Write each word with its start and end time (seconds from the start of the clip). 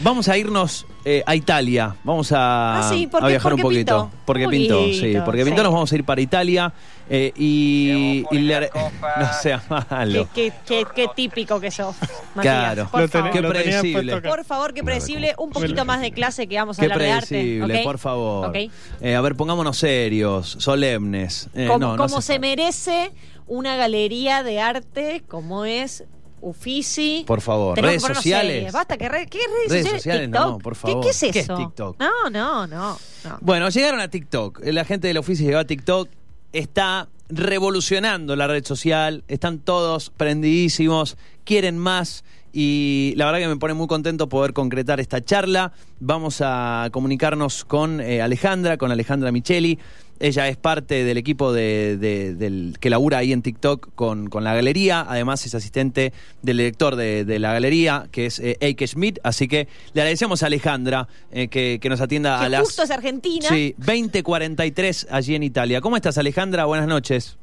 Vamos 0.00 0.28
a 0.28 0.36
irnos 0.36 0.86
eh, 1.04 1.22
a 1.26 1.34
Italia. 1.36 1.94
Vamos 2.04 2.32
a, 2.32 2.80
Ah, 2.88 2.92
viajar 2.92 3.10
Porque 3.10 3.54
un 3.54 3.60
poquito. 3.62 4.10
pintó. 4.10 4.10
Porque 4.24 4.48
pintó, 4.48 4.84
sí. 4.86 5.14
Porque 5.24 5.44
pintó 5.44 5.60
sí. 5.60 5.64
nos 5.64 5.72
vamos 5.72 5.92
a 5.92 5.94
ir 5.94 6.04
para 6.04 6.20
Italia. 6.20 6.72
eh, 7.08 7.32
y, 7.36 8.24
le. 8.32 8.70
No 9.20 9.32
sea 9.40 9.62
malo. 9.68 10.28
Qué, 10.34 10.52
qué- 10.66 10.84
qué- 10.84 10.86
qué 10.94 11.08
típico 11.14 11.60
que 11.60 11.70
sos, 11.70 11.94
Matías. 12.34 12.42
Claro. 12.74 12.88
Por 12.90 13.08
favor. 13.08 13.30
Qué 13.30 13.42
predecible. 13.42 14.20
Por 14.20 14.44
favor, 14.44 14.74
qué 14.74 14.82
predecible. 14.82 15.34
Un 15.38 15.50
poquito 15.50 15.84
más 15.84 16.00
de 16.00 16.10
clase 16.12 16.46
que 16.46 16.56
vamos 16.56 16.78
a 16.78 16.80
Qué 16.80 16.86
hablar 16.86 16.98
de 17.00 17.12
arte. 17.12 17.26
predecible, 17.28 17.82
por 17.84 17.98
favor. 17.98 18.52
Eh, 19.00 19.14
a 19.14 19.20
ver, 19.20 19.36
pongámonos 19.36 19.76
serios, 19.78 20.56
solemnes. 20.58 21.48
Eh, 21.54 21.66
Como, 21.66 21.78
no, 21.78 21.96
no 21.96 22.02
como 22.06 22.20
se 22.20 22.38
merece 22.38 23.12
una 23.46 23.76
galería 23.76 24.42
de 24.42 24.60
arte 24.60 25.22
como 25.28 25.64
es 25.66 26.04
Uffizi. 26.44 27.24
Por 27.26 27.40
favor, 27.40 27.74
Tenemos 27.74 27.90
redes 27.92 28.02
que 28.02 28.02
ponernos 28.02 28.22
sociales. 28.22 28.72
Basta, 28.72 28.96
¿qué, 28.96 29.08
re- 29.08 29.26
qué 29.26 29.38
redes, 29.38 29.70
Redes 29.70 29.82
sociales? 29.84 30.02
sociales, 30.02 30.26
¿TikTok? 30.30 30.46
no, 30.50 30.58
por 30.58 30.72
¿Qué- 30.74 30.78
favor. 30.80 31.02
¿Qué, 31.04 31.10
es 31.10 31.22
eso? 31.22 31.32
¿Qué 31.32 31.38
es 31.40 31.46
TikTok? 31.46 31.96
No, 32.00 32.30
no, 32.30 32.66
no. 32.66 32.98
no. 33.24 33.38
Bueno, 33.40 33.68
llegaron 33.70 34.00
a 34.00 34.08
TikTok. 34.08 34.60
La 34.66 34.84
gente 34.84 35.08
del 35.08 35.16
oficio 35.18 35.46
llegó 35.46 35.58
a 35.58 35.64
TikTok. 35.64 36.08
Está 36.52 37.08
revolucionando 37.28 38.36
la 38.36 38.46
red 38.46 38.64
social. 38.64 39.24
Están 39.28 39.58
todos 39.58 40.10
prendidísimos. 40.10 41.16
Quieren 41.44 41.78
más. 41.78 42.24
Y 42.52 43.14
la 43.16 43.24
verdad 43.26 43.40
que 43.40 43.48
me 43.48 43.56
pone 43.56 43.74
muy 43.74 43.88
contento 43.88 44.28
poder 44.28 44.52
concretar 44.52 45.00
esta 45.00 45.20
charla. 45.24 45.72
Vamos 45.98 46.40
a 46.40 46.88
comunicarnos 46.92 47.64
con 47.64 48.00
eh, 48.00 48.22
Alejandra, 48.22 48.76
con 48.76 48.92
Alejandra 48.92 49.32
Micheli. 49.32 49.78
Ella 50.20 50.48
es 50.48 50.56
parte 50.56 51.04
del 51.04 51.16
equipo 51.18 51.52
de, 51.52 51.96
de- 51.98 52.34
del, 52.34 52.76
que 52.80 52.88
labura 52.90 53.18
ahí 53.18 53.32
en 53.32 53.42
TikTok 53.42 53.90
con, 53.94 54.28
con 54.30 54.44
la 54.44 54.54
galería. 54.54 55.04
Además 55.08 55.44
es 55.46 55.54
asistente 55.54 56.12
del 56.42 56.56
director 56.58 56.96
de, 56.96 57.24
de 57.24 57.38
la 57.38 57.52
galería, 57.52 58.06
que 58.10 58.26
es 58.26 58.38
eh, 58.38 58.56
Eike 58.60 58.86
Schmidt. 58.86 59.18
Así 59.24 59.48
que 59.48 59.68
le 59.92 60.00
agradecemos 60.02 60.42
a 60.42 60.46
Alejandra 60.46 61.08
eh, 61.32 61.48
que, 61.48 61.78
que 61.80 61.88
nos 61.88 62.00
atienda 62.00 62.38
Que 62.38 62.46
a 62.46 62.48
las... 62.48 62.60
justo 62.62 62.82
es 62.84 62.90
Argentina. 62.90 63.48
Sí, 63.48 63.74
2043 63.78 65.08
allí 65.10 65.34
en 65.34 65.42
Italia. 65.42 65.80
¿Cómo 65.80 65.96
estás, 65.96 66.16
Alejandra? 66.18 66.64
Buenas 66.64 66.86
noches. 66.88 67.36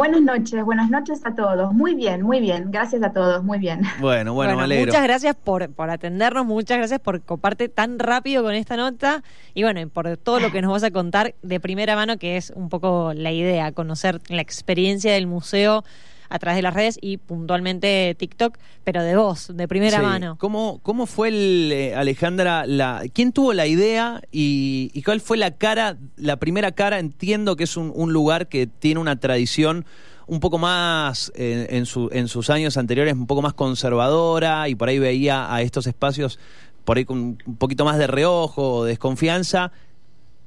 Buenas 0.00 0.22
noches, 0.22 0.64
buenas 0.64 0.88
noches 0.88 1.20
a 1.26 1.34
todos. 1.34 1.74
Muy 1.74 1.94
bien, 1.94 2.22
muy 2.22 2.40
bien. 2.40 2.70
Gracias 2.70 3.02
a 3.02 3.12
todos, 3.12 3.44
muy 3.44 3.58
bien. 3.58 3.82
Bueno, 4.00 4.32
bueno, 4.32 4.56
me 4.56 4.62
alegro. 4.62 4.86
muchas 4.86 5.02
gracias 5.02 5.36
por, 5.36 5.70
por 5.74 5.90
atendernos, 5.90 6.46
muchas 6.46 6.78
gracias 6.78 7.00
por 7.00 7.20
coparte 7.20 7.68
tan 7.68 7.98
rápido 7.98 8.42
con 8.42 8.54
esta 8.54 8.78
nota 8.78 9.22
y 9.52 9.62
bueno, 9.62 9.78
y 9.78 9.84
por 9.84 10.16
todo 10.16 10.40
lo 10.40 10.50
que 10.50 10.62
nos 10.62 10.72
vas 10.72 10.84
a 10.84 10.90
contar 10.90 11.34
de 11.42 11.60
primera 11.60 11.96
mano, 11.96 12.16
que 12.16 12.38
es 12.38 12.50
un 12.56 12.70
poco 12.70 13.12
la 13.14 13.30
idea, 13.30 13.72
conocer 13.72 14.22
la 14.30 14.40
experiencia 14.40 15.12
del 15.12 15.26
museo 15.26 15.84
a 16.30 16.38
través 16.38 16.56
de 16.56 16.62
las 16.62 16.72
redes 16.72 16.98
y 17.02 17.18
puntualmente 17.18 18.14
TikTok, 18.18 18.56
pero 18.84 19.02
de 19.02 19.16
vos, 19.16 19.50
de 19.54 19.68
primera 19.68 19.98
Sí. 19.98 20.02
mano. 20.02 20.36
¿Cómo, 20.38 20.80
¿Cómo 20.82 21.06
fue, 21.06 21.28
el, 21.28 21.70
eh, 21.72 21.94
Alejandra, 21.94 22.64
la, 22.66 23.02
quién 23.12 23.32
tuvo 23.32 23.52
la 23.52 23.66
idea 23.66 24.22
y, 24.32 24.90
y 24.94 25.02
cuál 25.02 25.20
fue 25.20 25.36
la 25.36 25.50
cara, 25.50 25.98
la 26.16 26.36
primera 26.36 26.72
cara? 26.72 26.98
Entiendo 27.00 27.56
que 27.56 27.64
es 27.64 27.76
un, 27.76 27.92
un 27.94 28.12
lugar 28.12 28.48
que 28.48 28.66
tiene 28.66 29.00
una 29.00 29.16
tradición 29.20 29.84
un 30.26 30.38
poco 30.38 30.58
más, 30.58 31.32
eh, 31.34 31.66
en, 31.70 31.84
su, 31.86 32.08
en 32.12 32.28
sus 32.28 32.50
años 32.50 32.76
anteriores, 32.76 33.14
un 33.14 33.26
poco 33.26 33.42
más 33.42 33.52
conservadora 33.54 34.68
y 34.68 34.76
por 34.76 34.88
ahí 34.88 35.00
veía 35.00 35.52
a 35.52 35.60
estos 35.62 35.88
espacios 35.88 36.38
por 36.84 36.96
ahí 36.96 37.04
con 37.04 37.38
un 37.44 37.56
poquito 37.58 37.84
más 37.84 37.98
de 37.98 38.06
reojo 38.06 38.74
o 38.76 38.84
desconfianza. 38.84 39.72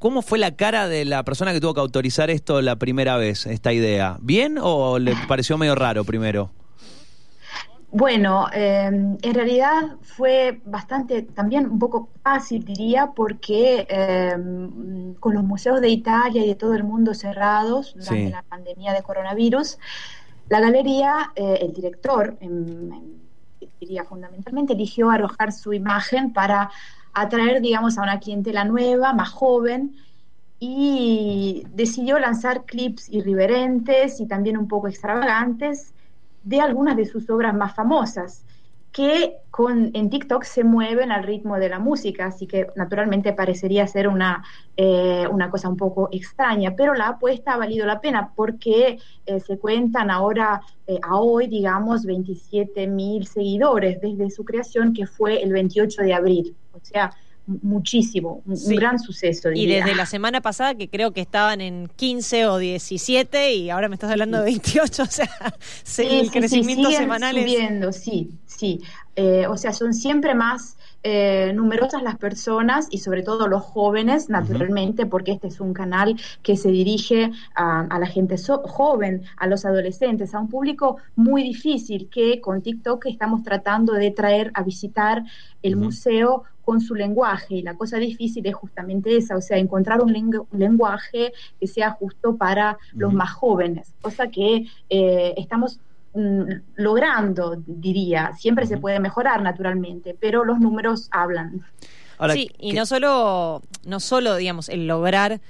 ¿Cómo 0.03 0.21
fue 0.21 0.37
la 0.37 0.57
cara 0.57 0.89
de 0.89 1.05
la 1.05 1.23
persona 1.23 1.53
que 1.53 1.61
tuvo 1.61 1.75
que 1.75 1.79
autorizar 1.79 2.29
esto 2.29 2.61
la 2.61 2.75
primera 2.75 3.15
vez, 3.15 3.45
esta 3.45 3.71
idea? 3.71 4.17
¿Bien 4.19 4.57
o 4.61 4.99
le 4.99 5.13
pareció 5.29 5.57
medio 5.57 5.75
raro 5.75 6.03
primero? 6.03 6.51
Bueno, 7.89 8.47
eh, 8.51 8.87
en 8.87 9.33
realidad 9.33 9.95
fue 10.01 10.59
bastante, 10.65 11.21
también 11.21 11.69
un 11.69 11.79
poco 11.79 12.09
fácil, 12.21 12.65
diría, 12.65 13.11
porque 13.15 13.87
eh, 13.89 14.35
con 15.21 15.35
los 15.35 15.43
museos 15.45 15.79
de 15.79 15.87
Italia 15.87 16.43
y 16.43 16.49
de 16.49 16.55
todo 16.55 16.73
el 16.73 16.83
mundo 16.83 17.13
cerrados 17.13 17.93
durante 17.93 18.25
Sí. 18.25 18.29
la 18.29 18.41
pandemia 18.41 18.91
de 18.91 19.03
coronavirus, 19.03 19.77
la 20.49 20.59
galería, 20.59 21.31
eh, 21.33 21.59
el 21.61 21.71
director, 21.71 22.35
em, 22.41 22.91
em, 22.91 23.69
diría 23.79 24.03
fundamentalmente, 24.03 24.73
eligió 24.73 25.09
arrojar 25.09 25.53
su 25.53 25.71
imagen 25.71 26.33
para 26.33 26.71
atraer, 27.13 27.61
digamos, 27.61 27.97
a 27.97 28.03
una 28.03 28.19
clientela 28.19 28.65
nueva, 28.65 29.13
más 29.13 29.29
joven, 29.29 29.95
y 30.59 31.63
decidió 31.73 32.19
lanzar 32.19 32.65
clips 32.65 33.09
irreverentes 33.09 34.19
y 34.21 34.27
también 34.27 34.57
un 34.57 34.67
poco 34.67 34.87
extravagantes 34.87 35.93
de 36.43 36.61
algunas 36.61 36.95
de 36.95 37.05
sus 37.05 37.29
obras 37.29 37.53
más 37.53 37.75
famosas, 37.75 38.45
que 38.93 39.37
con, 39.49 39.89
en 39.93 40.09
TikTok 40.09 40.43
se 40.43 40.63
mueven 40.63 41.11
al 41.11 41.23
ritmo 41.23 41.57
de 41.57 41.67
la 41.67 41.79
música, 41.79 42.27
así 42.27 42.45
que 42.45 42.67
naturalmente 42.75 43.33
parecería 43.33 43.87
ser 43.87 44.07
una, 44.07 44.43
eh, 44.77 45.27
una 45.29 45.49
cosa 45.49 45.67
un 45.67 45.77
poco 45.77 46.09
extraña, 46.11 46.75
pero 46.75 46.93
la 46.93 47.09
apuesta 47.09 47.53
ha 47.53 47.57
valido 47.57 47.87
la 47.87 47.99
pena 47.99 48.31
porque 48.35 48.99
eh, 49.25 49.39
se 49.39 49.57
cuentan 49.57 50.11
ahora, 50.11 50.61
eh, 50.85 50.99
a 51.01 51.17
hoy, 51.17 51.47
digamos, 51.47 52.05
27 52.05 52.87
mil 52.87 53.25
seguidores 53.25 53.99
desde 53.99 54.29
su 54.29 54.45
creación, 54.45 54.93
que 54.93 55.07
fue 55.07 55.41
el 55.41 55.51
28 55.51 56.03
de 56.03 56.13
abril, 56.13 56.55
o 56.71 56.79
sea, 56.81 57.11
muchísimo, 57.45 58.41
un, 58.45 58.57
Sí. 58.57 58.75
gran 58.75 58.99
suceso. 58.99 59.51
Y 59.51 59.65
desde 59.67 59.95
la 59.95 60.05
semana 60.05 60.41
pasada, 60.41 60.75
que 60.75 60.89
creo 60.89 61.11
que 61.11 61.21
estaban 61.21 61.61
en 61.61 61.89
15 61.95 62.45
o 62.47 62.57
17, 62.57 63.53
y 63.55 63.69
ahora 63.69 63.89
me 63.89 63.95
estás 63.95 64.11
hablando 64.11 64.37
de 64.39 64.45
28, 64.45 65.03
o 65.03 65.05
sea, 65.05 65.27
se- 65.83 66.03
Sí, 66.03 66.09
el 66.09 66.19
sí, 66.19 66.25
sí, 66.25 66.39
crecimiento 66.39 66.91
semanal 66.91 67.37
es- 67.37 67.43
subiendo, 67.43 67.91
sí, 67.91 68.31
sí. 68.45 68.79
Eh, 69.15 69.45
o 69.47 69.57
sea, 69.57 69.73
son 69.73 69.93
siempre 69.93 70.33
más 70.35 70.77
eh, 71.05 71.51
numerosas 71.53 72.01
las 72.01 72.17
personas 72.17 72.87
y 72.89 72.99
sobre 72.99 73.23
todo 73.23 73.49
los 73.49 73.61
jóvenes, 73.61 74.29
naturalmente, 74.29 75.05
porque 75.05 75.33
este 75.33 75.49
es 75.49 75.59
un 75.59 75.73
canal 75.73 76.15
que 76.41 76.55
se 76.55 76.69
dirige 76.71 77.29
a, 77.55 77.81
a 77.81 77.99
la 77.99 78.07
gente 78.07 78.37
so- 78.37 78.61
joven, 78.65 79.23
a 79.35 79.47
los 79.47 79.65
adolescentes, 79.65 80.33
a 80.33 80.39
un 80.39 80.47
público 80.47 80.95
muy 81.17 81.43
difícil 81.43 82.07
que 82.09 82.39
con 82.39 82.61
TikTok 82.61 83.07
estamos 83.07 83.43
tratando 83.43 83.91
de 83.91 84.11
traer 84.11 84.51
a 84.53 84.63
visitar 84.63 85.23
el 85.61 85.75
museo 85.75 86.43
con 86.63 86.81
su 86.81 86.95
lenguaje. 86.95 87.55
Y 87.55 87.61
la 87.61 87.75
cosa 87.75 87.97
difícil 87.97 88.45
es 88.47 88.55
justamente 88.55 89.15
esa, 89.17 89.35
o 89.37 89.41
sea, 89.41 89.57
encontrar 89.57 90.01
un, 90.01 90.13
lengu- 90.13 90.47
un 90.51 90.59
lenguaje 90.59 91.33
que 91.59 91.67
sea 91.67 91.91
justo 91.91 92.35
para 92.37 92.77
los 92.93 93.13
más 93.13 93.31
jóvenes, 93.31 93.93
cosa 94.01 94.27
que 94.29 94.65
eh, 94.89 95.33
estamos 95.37 95.79
mm, 96.13 96.43
logrando, 96.75 97.55
diría. 97.65 98.31
Siempre 98.37 98.65
se 98.65 98.77
puede 98.77 98.99
mejorar, 98.99 99.41
naturalmente, 99.41 100.15
pero 100.19 100.43
los 100.45 100.59
números 100.59 101.07
hablan. 101.11 101.61
Ahora, 102.17 102.33
sí, 102.35 102.49
y 102.59 102.71
¿qué- 102.71 102.77
no 102.77 102.85
solo, 102.85 103.61
no 103.85 103.99
solo, 103.99 104.35
digamos, 104.37 104.69
el 104.69 104.87
lograr 104.87 105.41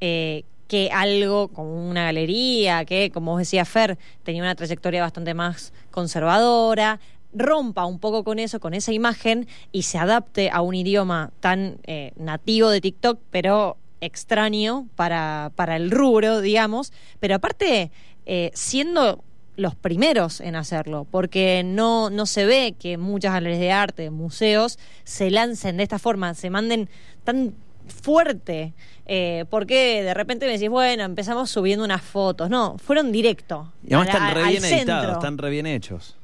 eh, 0.00 0.44
que 0.68 0.90
algo 0.92 1.48
como 1.48 1.88
una 1.88 2.04
galería, 2.04 2.84
que, 2.84 3.10
como 3.12 3.30
vos 3.32 3.38
decías, 3.38 3.68
Fer, 3.68 3.98
tenía 4.24 4.42
una 4.42 4.54
trayectoria 4.56 5.00
bastante 5.02 5.32
más 5.32 5.72
conservadora, 5.92 6.98
rompa 7.36 7.84
un 7.86 7.98
poco 7.98 8.24
con 8.24 8.38
eso, 8.38 8.58
con 8.60 8.74
esa 8.74 8.92
imagen, 8.92 9.46
y 9.72 9.82
se 9.82 9.98
adapte 9.98 10.50
a 10.50 10.60
un 10.62 10.74
idioma 10.74 11.30
tan 11.40 11.78
eh, 11.84 12.12
nativo 12.16 12.70
de 12.70 12.80
TikTok, 12.80 13.20
pero 13.30 13.76
extraño 14.00 14.88
para, 14.96 15.52
para 15.56 15.76
el 15.76 15.90
rubro, 15.90 16.40
digamos, 16.40 16.92
pero 17.20 17.34
aparte, 17.36 17.90
eh, 18.26 18.50
siendo 18.54 19.22
los 19.56 19.74
primeros 19.74 20.40
en 20.40 20.54
hacerlo, 20.56 21.06
porque 21.10 21.62
no, 21.64 22.10
no 22.10 22.26
se 22.26 22.44
ve 22.44 22.74
que 22.78 22.98
muchas 22.98 23.32
galerías 23.32 23.60
de 23.60 23.72
arte, 23.72 24.10
museos, 24.10 24.78
se 25.04 25.30
lancen 25.30 25.78
de 25.78 25.82
esta 25.82 25.98
forma, 25.98 26.34
se 26.34 26.50
manden 26.50 26.88
tan 27.24 27.54
fuerte. 28.02 28.74
Eh, 29.06 29.44
porque 29.48 30.02
de 30.02 30.12
repente 30.12 30.46
me 30.46 30.52
decís, 30.52 30.68
bueno, 30.68 31.04
empezamos 31.04 31.48
subiendo 31.50 31.84
unas 31.84 32.02
fotos. 32.02 32.50
No, 32.50 32.76
fueron 32.78 33.12
directo. 33.12 33.72
Y 33.86 33.94
además 33.94 34.06
la- 34.06 34.12
están 34.12 34.34
re 34.34 34.50
bien 34.50 34.64
editados, 34.64 35.16
están 35.16 35.38
re 35.38 35.50
bien 35.50 35.66
hechos. 35.66 36.16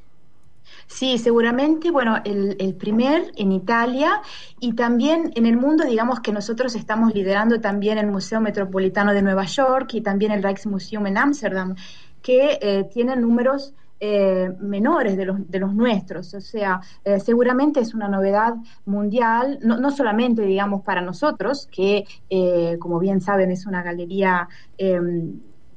Sí, 0.86 1.18
seguramente, 1.18 1.90
bueno, 1.90 2.16
el, 2.24 2.74
primer 2.74 3.32
en 3.36 3.52
Italia 3.52 4.20
y 4.60 4.74
también 4.74 5.32
en 5.34 5.46
el 5.46 5.56
mundo, 5.56 5.84
digamos 5.84 6.20
que 6.20 6.32
nosotros 6.32 6.74
estamos 6.74 7.14
liderando 7.14 7.60
también 7.60 7.98
el 7.98 8.06
Museo 8.06 8.40
Metropolitano 8.40 9.12
de 9.12 9.22
Nueva 9.22 9.44
York 9.44 9.94
y 9.94 10.00
también 10.00 10.32
el 10.32 10.42
Rijksmuseum 10.42 11.06
en 11.06 11.18
Ámsterdam, 11.18 11.74
que 12.22 12.58
eh, 12.60 12.84
tienen 12.92 13.20
números 13.20 13.74
eh, 14.04 14.50
menores 14.60 15.16
de 15.16 15.26
los, 15.26 15.48
de 15.48 15.58
los 15.60 15.74
nuestros. 15.74 16.34
O 16.34 16.40
sea, 16.40 16.80
eh, 17.04 17.20
seguramente 17.20 17.80
es 17.80 17.94
una 17.94 18.08
novedad 18.08 18.54
mundial, 18.84 19.60
no, 19.62 19.78
no 19.78 19.90
solamente, 19.92 20.42
digamos, 20.42 20.82
para 20.82 21.00
nosotros, 21.00 21.68
que, 21.70 22.04
eh, 22.28 22.76
como 22.80 22.98
bien 22.98 23.20
saben, 23.20 23.52
es 23.52 23.64
una 23.64 23.82
galería 23.82 24.48
eh, 24.76 25.00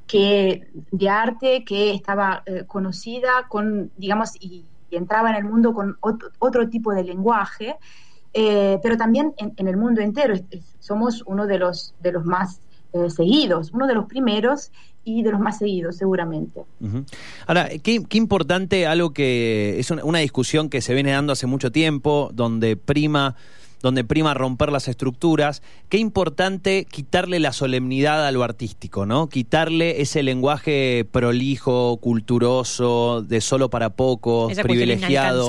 que, 0.06 0.68
de 0.90 1.08
arte 1.08 1.64
que 1.64 1.92
estaba 1.92 2.42
eh, 2.46 2.64
conocida 2.66 3.46
con, 3.48 3.90
digamos, 3.96 4.34
y, 4.40 4.64
y 4.90 4.96
entraba 4.96 5.30
en 5.30 5.36
el 5.36 5.44
mundo 5.44 5.74
con 5.74 5.96
otro, 6.00 6.30
otro 6.38 6.68
tipo 6.68 6.92
de 6.92 7.04
lenguaje, 7.04 7.76
eh, 8.32 8.78
pero 8.82 8.96
también 8.96 9.32
en, 9.38 9.66
el 9.66 9.76
mundo 9.76 10.02
entero 10.02 10.34
somos 10.78 11.22
uno 11.26 11.46
de 11.46 11.58
los, 11.58 11.94
de 12.02 12.12
los 12.12 12.24
más 12.24 12.60
eh, 12.92 13.08
seguidos, 13.08 13.72
uno 13.72 13.86
de 13.86 13.94
los 13.94 14.06
primeros 14.06 14.70
y 15.04 15.22
de 15.22 15.30
los 15.30 15.40
más 15.40 15.58
seguidos, 15.58 15.96
seguramente. 15.96 16.64
Ahora, 17.46 17.68
qué, 17.82 18.04
importante 18.12 18.86
algo 18.86 19.12
que 19.12 19.78
es 19.78 19.90
una 19.90 20.18
discusión 20.18 20.68
que 20.68 20.80
se 20.80 20.94
viene 20.94 21.12
dando 21.12 21.32
hace 21.32 21.46
mucho 21.46 21.70
tiempo, 21.72 22.28
donde 22.34 22.76
prima 22.76 23.36
donde 23.86 24.02
prima 24.02 24.34
romper 24.34 24.72
las 24.72 24.88
estructuras, 24.88 25.62
qué 25.88 25.98
importante 25.98 26.86
quitarle 26.90 27.38
la 27.38 27.52
solemnidad 27.52 28.26
a 28.26 28.32
lo 28.32 28.42
artístico, 28.42 29.06
¿no? 29.06 29.28
Quitarle 29.28 30.00
ese 30.02 30.24
lenguaje 30.24 31.06
prolijo, 31.12 31.98
culturoso, 31.98 33.22
de 33.22 33.40
solo 33.40 33.70
para 33.70 33.90
pocos, 33.90 34.52
privilegiado. 34.58 35.46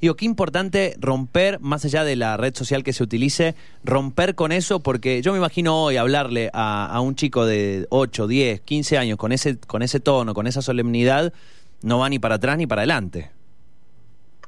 Digo, 0.00 0.16
qué 0.16 0.24
importante 0.24 0.96
romper, 0.98 1.60
más 1.60 1.84
allá 1.84 2.02
de 2.02 2.16
la 2.16 2.38
red 2.38 2.54
social 2.54 2.82
que 2.82 2.94
se 2.94 3.02
utilice, 3.02 3.54
romper 3.84 4.34
con 4.34 4.52
eso, 4.52 4.80
porque 4.80 5.20
yo 5.20 5.32
me 5.32 5.38
imagino 5.38 5.82
hoy 5.82 5.98
hablarle 5.98 6.48
a, 6.54 6.86
a 6.86 7.00
un 7.00 7.14
chico 7.14 7.44
de 7.44 7.86
8, 7.90 8.26
10, 8.26 8.60
15 8.62 8.96
años 8.96 9.18
con 9.18 9.32
ese, 9.32 9.58
con 9.58 9.82
ese 9.82 10.00
tono, 10.00 10.32
con 10.32 10.46
esa 10.46 10.62
solemnidad, 10.62 11.34
no 11.82 11.98
va 11.98 12.08
ni 12.08 12.18
para 12.18 12.36
atrás 12.36 12.56
ni 12.56 12.66
para 12.66 12.80
adelante. 12.80 13.35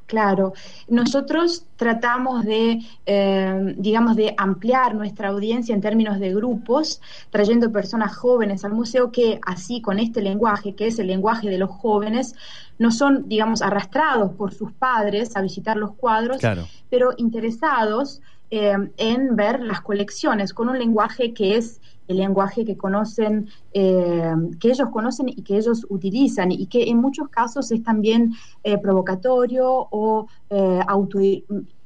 Claro, 0.08 0.54
nosotros 0.88 1.66
tratamos 1.76 2.42
de, 2.46 2.80
eh, 3.04 3.74
digamos, 3.76 4.16
de 4.16 4.34
ampliar 4.38 4.94
nuestra 4.94 5.28
audiencia 5.28 5.74
en 5.74 5.82
términos 5.82 6.18
de 6.18 6.34
grupos, 6.34 7.02
trayendo 7.28 7.70
personas 7.70 8.16
jóvenes 8.16 8.64
al 8.64 8.72
museo 8.72 9.12
que 9.12 9.38
así 9.44 9.82
con 9.82 9.98
este 9.98 10.22
lenguaje, 10.22 10.74
que 10.74 10.86
es 10.86 10.98
el 10.98 11.08
lenguaje 11.08 11.50
de 11.50 11.58
los 11.58 11.68
jóvenes, 11.68 12.34
no 12.78 12.90
son, 12.90 13.28
digamos, 13.28 13.60
arrastrados 13.60 14.32
por 14.32 14.54
sus 14.54 14.72
padres 14.72 15.36
a 15.36 15.42
visitar 15.42 15.76
los 15.76 15.92
cuadros, 15.92 16.40
pero 16.88 17.12
interesados 17.18 18.22
eh, 18.50 18.76
en 18.96 19.36
ver 19.36 19.60
las 19.60 19.82
colecciones 19.82 20.54
con 20.54 20.70
un 20.70 20.78
lenguaje 20.78 21.34
que 21.34 21.58
es 21.58 21.82
el 22.08 22.16
lenguaje 22.16 22.64
que 22.64 22.76
conocen, 22.76 23.48
eh, 23.72 24.34
que 24.58 24.70
ellos 24.70 24.88
conocen 24.90 25.28
y 25.28 25.42
que 25.42 25.58
ellos 25.58 25.86
utilizan 25.90 26.50
y 26.50 26.66
que 26.66 26.88
en 26.88 26.98
muchos 26.98 27.28
casos 27.28 27.70
es 27.70 27.82
también 27.82 28.32
eh, 28.64 28.78
provocatorio 28.78 29.68
o 29.90 30.26
eh, 30.50 30.80
auto, 30.88 31.20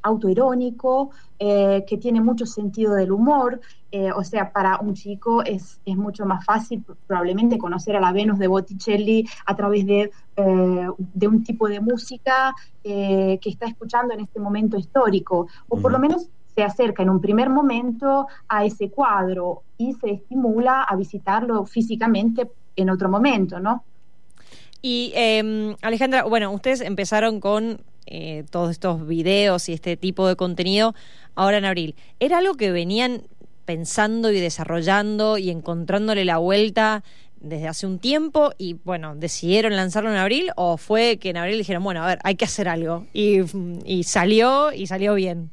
autoirónico, 0.04 1.10
que 1.38 1.98
tiene 2.00 2.20
mucho 2.20 2.46
sentido 2.46 2.94
del 2.94 3.10
humor. 3.10 3.60
o 4.16 4.22
sea, 4.22 4.52
para 4.52 4.78
un 4.78 4.94
chico 4.94 5.42
es, 5.42 5.80
es, 5.84 5.96
mucho 5.96 6.24
más 6.24 6.44
fácil 6.44 6.84
probablemente 7.06 7.58
conocer 7.58 7.96
a 7.96 8.00
la 8.00 8.12
Venus 8.12 8.38
de 8.38 8.46
Botticelli 8.46 9.28
a 9.46 9.56
través 9.56 9.84
de, 9.86 10.12
de 10.96 11.28
un 11.28 11.42
tipo 11.42 11.68
de 11.68 11.80
música 11.80 12.54
que 12.82 13.40
está 13.44 13.66
escuchando 13.66 14.14
en 14.14 14.20
este 14.20 14.38
momento 14.38 14.76
histórico, 14.76 15.48
o 15.68 15.76
por 15.78 15.90
lo 15.90 15.98
menos 15.98 16.28
se 16.54 16.62
acerca 16.62 17.02
en 17.02 17.10
un 17.10 17.20
primer 17.20 17.48
momento 17.48 18.26
a 18.48 18.64
ese 18.64 18.90
cuadro 18.90 19.62
y 19.78 19.94
se 19.94 20.10
estimula 20.10 20.82
a 20.82 20.96
visitarlo 20.96 21.64
físicamente 21.64 22.48
en 22.76 22.90
otro 22.90 23.08
momento, 23.08 23.58
¿no? 23.60 23.84
Y 24.80 25.12
eh, 25.14 25.76
Alejandra, 25.80 26.24
bueno, 26.24 26.50
ustedes 26.50 26.80
empezaron 26.80 27.40
con 27.40 27.80
eh, 28.06 28.44
todos 28.50 28.72
estos 28.72 29.06
videos 29.06 29.68
y 29.68 29.72
este 29.72 29.96
tipo 29.96 30.26
de 30.26 30.34
contenido 30.34 30.94
ahora 31.36 31.58
en 31.58 31.64
abril. 31.64 31.94
¿Era 32.18 32.38
algo 32.38 32.54
que 32.54 32.72
venían 32.72 33.22
pensando 33.64 34.32
y 34.32 34.40
desarrollando 34.40 35.38
y 35.38 35.50
encontrándole 35.50 36.24
la 36.24 36.38
vuelta 36.38 37.04
desde 37.40 37.68
hace 37.68 37.86
un 37.86 37.98
tiempo 38.00 38.52
y 38.58 38.74
bueno, 38.84 39.14
decidieron 39.14 39.76
lanzarlo 39.76 40.10
en 40.10 40.16
abril 40.16 40.50
o 40.56 40.76
fue 40.76 41.18
que 41.18 41.30
en 41.30 41.36
abril 41.36 41.58
dijeron, 41.58 41.82
bueno, 41.84 42.02
a 42.02 42.06
ver, 42.06 42.18
hay 42.24 42.34
que 42.34 42.44
hacer 42.44 42.68
algo 42.68 43.06
y 43.12 44.02
salió 44.04 44.72
y 44.72 44.88
salió 44.88 45.14
bien? 45.14 45.50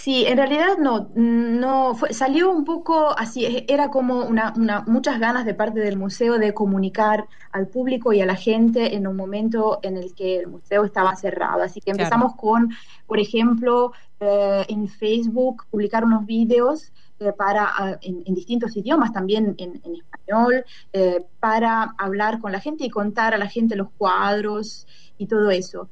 Sí, 0.00 0.24
en 0.26 0.36
realidad 0.36 0.78
no, 0.78 1.10
no 1.16 1.94
fue, 1.96 2.12
salió 2.12 2.52
un 2.52 2.64
poco 2.64 3.18
así, 3.18 3.64
era 3.66 3.90
como 3.90 4.24
una, 4.24 4.54
muchas 4.86 5.18
ganas 5.18 5.44
de 5.44 5.54
parte 5.54 5.80
del 5.80 5.98
museo 5.98 6.38
de 6.38 6.54
comunicar 6.54 7.26
al 7.50 7.66
público 7.66 8.12
y 8.12 8.20
a 8.20 8.26
la 8.26 8.36
gente 8.36 8.94
en 8.94 9.08
un 9.08 9.16
momento 9.16 9.80
en 9.82 9.96
el 9.96 10.14
que 10.14 10.38
el 10.38 10.46
museo 10.46 10.84
estaba 10.84 11.16
cerrado. 11.16 11.62
Así 11.62 11.80
que 11.80 11.90
empezamos 11.90 12.36
con, 12.36 12.70
por 13.08 13.18
ejemplo, 13.18 13.92
eh, 14.20 14.64
en 14.68 14.88
Facebook 14.88 15.64
publicar 15.68 16.04
unos 16.04 16.24
vídeos 16.26 16.92
eh, 17.18 17.32
para 17.32 17.64
ah, 17.66 17.98
en, 18.00 18.22
distintos 18.34 18.76
idiomas, 18.76 19.12
también 19.12 19.56
en, 19.58 19.80
español, 19.84 20.64
eh, 20.92 21.24
para 21.40 21.94
hablar 21.98 22.40
con 22.40 22.52
la 22.52 22.60
gente 22.60 22.84
y 22.84 22.88
contar 22.90 23.34
a 23.34 23.38
la 23.38 23.48
gente 23.48 23.74
los 23.74 23.90
cuadros 23.98 24.86
y 25.18 25.26
todo 25.26 25.50
eso. 25.50 25.88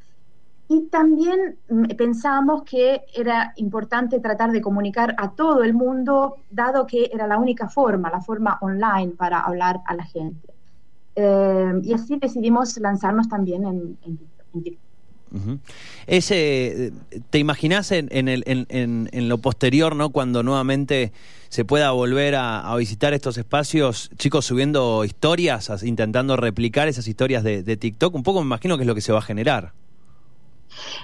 Y 0.69 0.89
también 0.89 1.59
mm, 1.69 1.85
pensamos 1.97 2.65
que 2.65 3.03
era 3.15 3.53
importante 3.57 4.19
tratar 4.21 4.51
de 4.51 4.61
comunicar 4.61 5.15
a 5.19 5.31
todo 5.31 5.63
el 5.63 5.75
mundo, 5.75 6.37
dado 6.51 6.87
que 6.87 7.11
era 7.13 7.27
la 7.27 7.39
única 7.39 7.69
forma, 7.69 8.11
la 8.11 8.21
forma 8.21 8.59
online 8.61 9.13
para 9.17 9.41
hablar 9.41 9.81
a 9.87 9.95
la 9.95 10.05
gente. 10.05 10.49
Eh, 11.15 11.73
y 11.83 11.93
así 11.93 12.19
decidimos 12.21 12.77
lanzarnos 12.79 13.29
también 13.29 13.65
en, 13.65 13.97
TikTok. 14.53 14.81
Ese, 16.07 16.93
¿Te 17.31 17.39
imaginas 17.39 17.93
en, 17.93 18.09
en, 18.11 19.29
lo 19.29 19.39
posterior, 19.39 19.95
¿no? 19.95 20.11
cuando 20.11 20.43
nuevamente 20.43 21.13
se 21.49 21.65
pueda 21.65 21.91
volver 21.91 22.35
a, 22.37 22.75
visitar 22.77 23.13
estos 23.13 23.37
espacios, 23.37 24.11
chicos 24.17 24.47
subiendo 24.47 25.05
historias, 25.05 25.83
intentando 25.83 26.37
replicar 26.37 26.89
esas 26.89 27.07
historias 27.07 27.43
de, 27.45 27.63
de 27.63 27.77
TikTok? 27.77 28.15
Un 28.15 28.23
poco 28.23 28.41
me 28.41 28.47
imagino 28.47 28.77
que 28.77 28.85
es 28.85 28.87
lo 28.87 28.95
que 28.95 29.01
se 29.01 29.13
va 29.13 29.19
a 29.19 29.23
generar. 29.23 29.73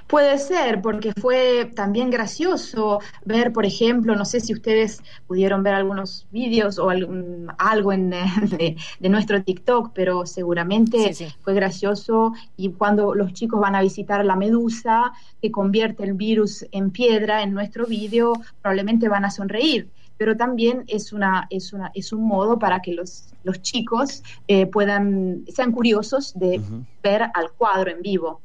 Puede 0.07 0.39
ser, 0.39 0.83
porque 0.83 1.13
fue 1.13 1.71
también 1.75 2.11
gracioso 2.11 3.01
ver, 3.25 3.53
por 3.53 3.67
ejemplo, 3.67 4.15
no 4.15 4.25
sé 4.25 4.41
si 4.41 4.53
ustedes 4.53 5.03
pudieron 5.27 5.63
ver 5.63 5.75
algunos 5.75 6.27
vídeos 6.31 6.79
o 6.79 6.91
algo 6.91 7.93
en, 7.93 8.11
de, 8.11 8.77
nuestro 9.09 9.43
TikTok, 9.43 9.93
pero 9.95 10.27
seguramente 10.27 11.15
fue 11.41 11.55
gracioso. 11.55 12.33
Y 12.57 12.71
cuando 12.71 13.15
los 13.15 13.33
chicos 13.33 13.61
van 13.61 13.75
a 13.75 13.83
visitar 13.83 14.25
la 14.25 14.37
medusa 14.37 15.13
que 15.41 15.51
convierte 15.51 16.05
el 16.05 16.15
virus 16.15 16.67
en 16.73 16.91
piedra 16.91 17.43
en 17.43 17.53
nuestro 17.53 17.87
vídeo, 17.87 18.33
probablemente 18.61 19.09
van 19.09 19.25
a 19.25 19.31
sonreír 19.31 19.89
pero 20.17 20.37
también 20.37 20.85
es, 20.87 21.13
una, 21.13 21.47
es, 21.51 21.73
una, 21.73 21.91
es 21.95 22.13
un 22.13 22.25
modo 22.25 22.59
para 22.59 22.81
que 22.81 22.93
los, 22.93 23.33
los 23.45 23.61
chicos 23.63 24.23
eh, 24.49 24.67
puedan, 24.67 25.45
sean 25.55 25.73
curiosos 25.73 26.33
de 26.39 26.61
ver 27.03 27.23
al 27.23 27.51
cuadro 27.57 27.91
en 27.91 28.03
vivo. 28.03 28.41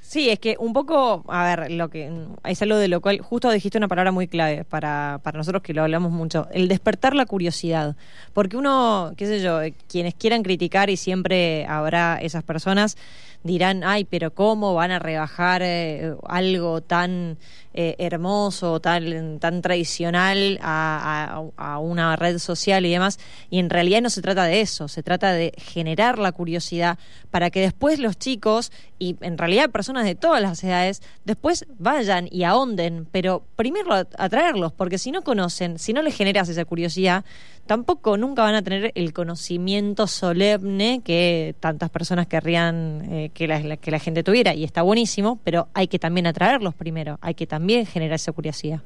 Sí, 0.00 0.28
es 0.28 0.38
que 0.38 0.56
un 0.58 0.72
poco, 0.72 1.24
a 1.28 1.44
ver, 1.44 1.70
lo 1.70 1.88
que 1.88 2.12
es 2.44 2.60
algo 2.60 2.76
de 2.76 2.88
lo 2.88 3.00
cual 3.00 3.20
justo 3.20 3.50
dijiste 3.50 3.78
una 3.78 3.88
palabra 3.88 4.12
muy 4.12 4.28
clave 4.28 4.64
para, 4.64 5.20
para 5.22 5.38
nosotros 5.38 5.62
que 5.62 5.72
lo 5.72 5.82
hablamos 5.82 6.12
mucho, 6.12 6.48
el 6.52 6.68
despertar 6.68 7.14
la 7.14 7.24
curiosidad. 7.24 7.96
Porque 8.32 8.56
uno, 8.56 9.14
qué 9.16 9.26
sé 9.26 9.40
yo, 9.40 9.60
quienes 9.88 10.14
quieran 10.14 10.42
criticar 10.42 10.90
y 10.90 10.96
siempre 10.96 11.64
habrá 11.66 12.18
esas 12.20 12.42
personas, 12.42 12.96
dirán, 13.42 13.82
ay, 13.84 14.04
pero 14.04 14.32
¿cómo 14.34 14.74
van 14.74 14.90
a 14.90 14.98
rebajar 14.98 15.62
eh, 15.62 16.14
algo 16.26 16.80
tan 16.80 17.38
eh, 17.74 17.96
hermoso, 17.98 18.80
tan, 18.80 19.38
tan 19.38 19.62
tradicional 19.62 20.58
a, 20.62 21.42
a, 21.56 21.78
una 21.78 22.16
red 22.16 22.38
social 22.38 22.86
y 22.86 22.90
demás? 22.90 23.18
Y 23.50 23.58
en 23.58 23.70
realidad 23.70 24.00
no 24.02 24.10
se 24.10 24.22
trata 24.22 24.44
de 24.44 24.60
eso, 24.60 24.88
se 24.88 25.02
trata 25.02 25.32
de 25.32 25.52
generar 25.58 26.18
la 26.18 26.32
curiosidad 26.32 26.98
para 27.30 27.50
que 27.50 27.60
después 27.60 27.98
los 27.98 28.18
chicos, 28.18 28.72
y 28.98 29.16
en 29.20 29.38
realidad 29.38 29.70
personas 29.70 30.04
de 30.04 30.14
todas 30.14 30.40
las 30.40 30.62
edades, 30.62 31.02
después 31.24 31.66
vayan 31.78 32.28
y 32.30 32.44
ahonden, 32.44 33.06
pero 33.10 33.44
primero 33.56 33.92
atraerlos, 33.94 34.72
porque 34.72 34.98
si 34.98 35.10
no 35.10 35.22
conocen, 35.22 35.78
si 35.78 35.92
no 35.92 36.02
les 36.02 36.16
generas 36.16 36.48
esa 36.48 36.64
curiosidad, 36.64 37.24
tampoco 37.66 38.16
nunca 38.16 38.42
van 38.42 38.54
a 38.54 38.62
tener 38.62 38.92
el 38.94 39.12
conocimiento 39.12 40.06
solemne 40.06 41.00
que 41.04 41.54
tantas 41.60 41.90
personas 41.90 42.26
querrían 42.26 43.02
eh, 43.10 43.30
que, 43.34 43.46
la, 43.46 43.76
que 43.76 43.90
la 43.90 43.98
gente 43.98 44.22
tuviera. 44.22 44.54
Y 44.54 44.64
está 44.64 44.82
buenísimo, 44.82 45.38
pero 45.44 45.68
hay 45.74 45.88
que 45.88 45.98
también 45.98 46.26
atraerlos 46.26 46.74
primero, 46.74 47.18
hay 47.20 47.34
que 47.34 47.46
también 47.46 47.86
generar 47.86 48.16
esa 48.16 48.32
curiosidad. 48.32 48.80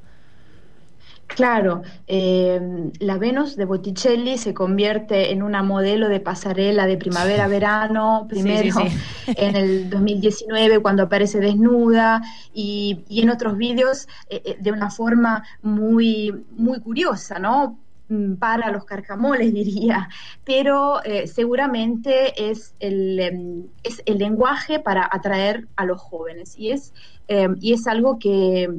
Claro, 1.26 1.82
eh, 2.06 2.60
la 3.00 3.18
Venus 3.18 3.56
de 3.56 3.64
Botticelli 3.64 4.38
se 4.38 4.54
convierte 4.54 5.32
en 5.32 5.42
una 5.42 5.62
modelo 5.62 6.08
de 6.08 6.20
pasarela 6.20 6.86
de 6.86 6.96
primavera-verano, 6.96 8.26
primero 8.28 8.76
en 9.26 9.56
el 9.56 9.90
2019 9.90 10.80
cuando 10.80 11.02
aparece 11.02 11.40
desnuda 11.40 12.22
y, 12.54 13.04
en 13.10 13.30
otros 13.30 13.56
vídeos 13.56 14.06
eh, 14.30 14.56
de 14.60 14.72
una 14.72 14.88
forma 14.88 15.42
muy, 15.62 16.32
muy 16.56 16.80
curiosa, 16.80 17.38
¿no? 17.38 17.76
Mm, 18.08 18.34
para 18.36 18.70
los 18.70 18.84
carcamoles, 18.84 19.52
diría, 19.54 20.08
pero 20.44 21.02
eh, 21.04 21.26
seguramente 21.26 22.50
es 22.50 22.74
el, 22.78 23.18
em, 23.18 23.64
es 23.82 24.00
el 24.06 24.18
lenguaje 24.18 24.78
para 24.78 25.08
atraer 25.10 25.66
a 25.74 25.84
los 25.84 26.00
jóvenes 26.00 26.56
y 26.56 26.70
es, 26.70 26.94
em, 27.26 27.56
y 27.60 27.72
es 27.72 27.86
algo 27.88 28.18
que, 28.18 28.70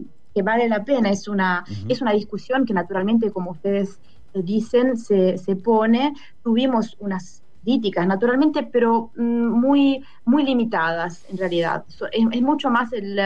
vale 0.44 0.70
la 0.70 0.86
pena, 0.86 1.10
es 1.10 1.28
una, 1.28 1.66
es 1.90 2.00
una 2.00 2.12
discusión 2.12 2.64
que 2.64 2.74
naturalmente, 2.74 3.32
como 3.32 3.52
ustedes 3.52 4.00
dicen, 4.36 4.96
se, 4.96 5.38
se 5.40 5.56
pone. 5.56 6.14
Tuvimos 6.44 6.96
unas 7.00 7.42
críticas, 7.64 8.06
naturalmente, 8.06 8.62
pero 8.64 9.12
mm, 9.18 9.48
muy, 9.50 10.04
muy 10.26 10.44
limitadas 10.44 11.26
en 11.30 11.38
realidad. 11.38 11.84
Es, 12.12 12.42
mucho 12.42 12.70
más 12.70 12.94
el, 12.94 13.18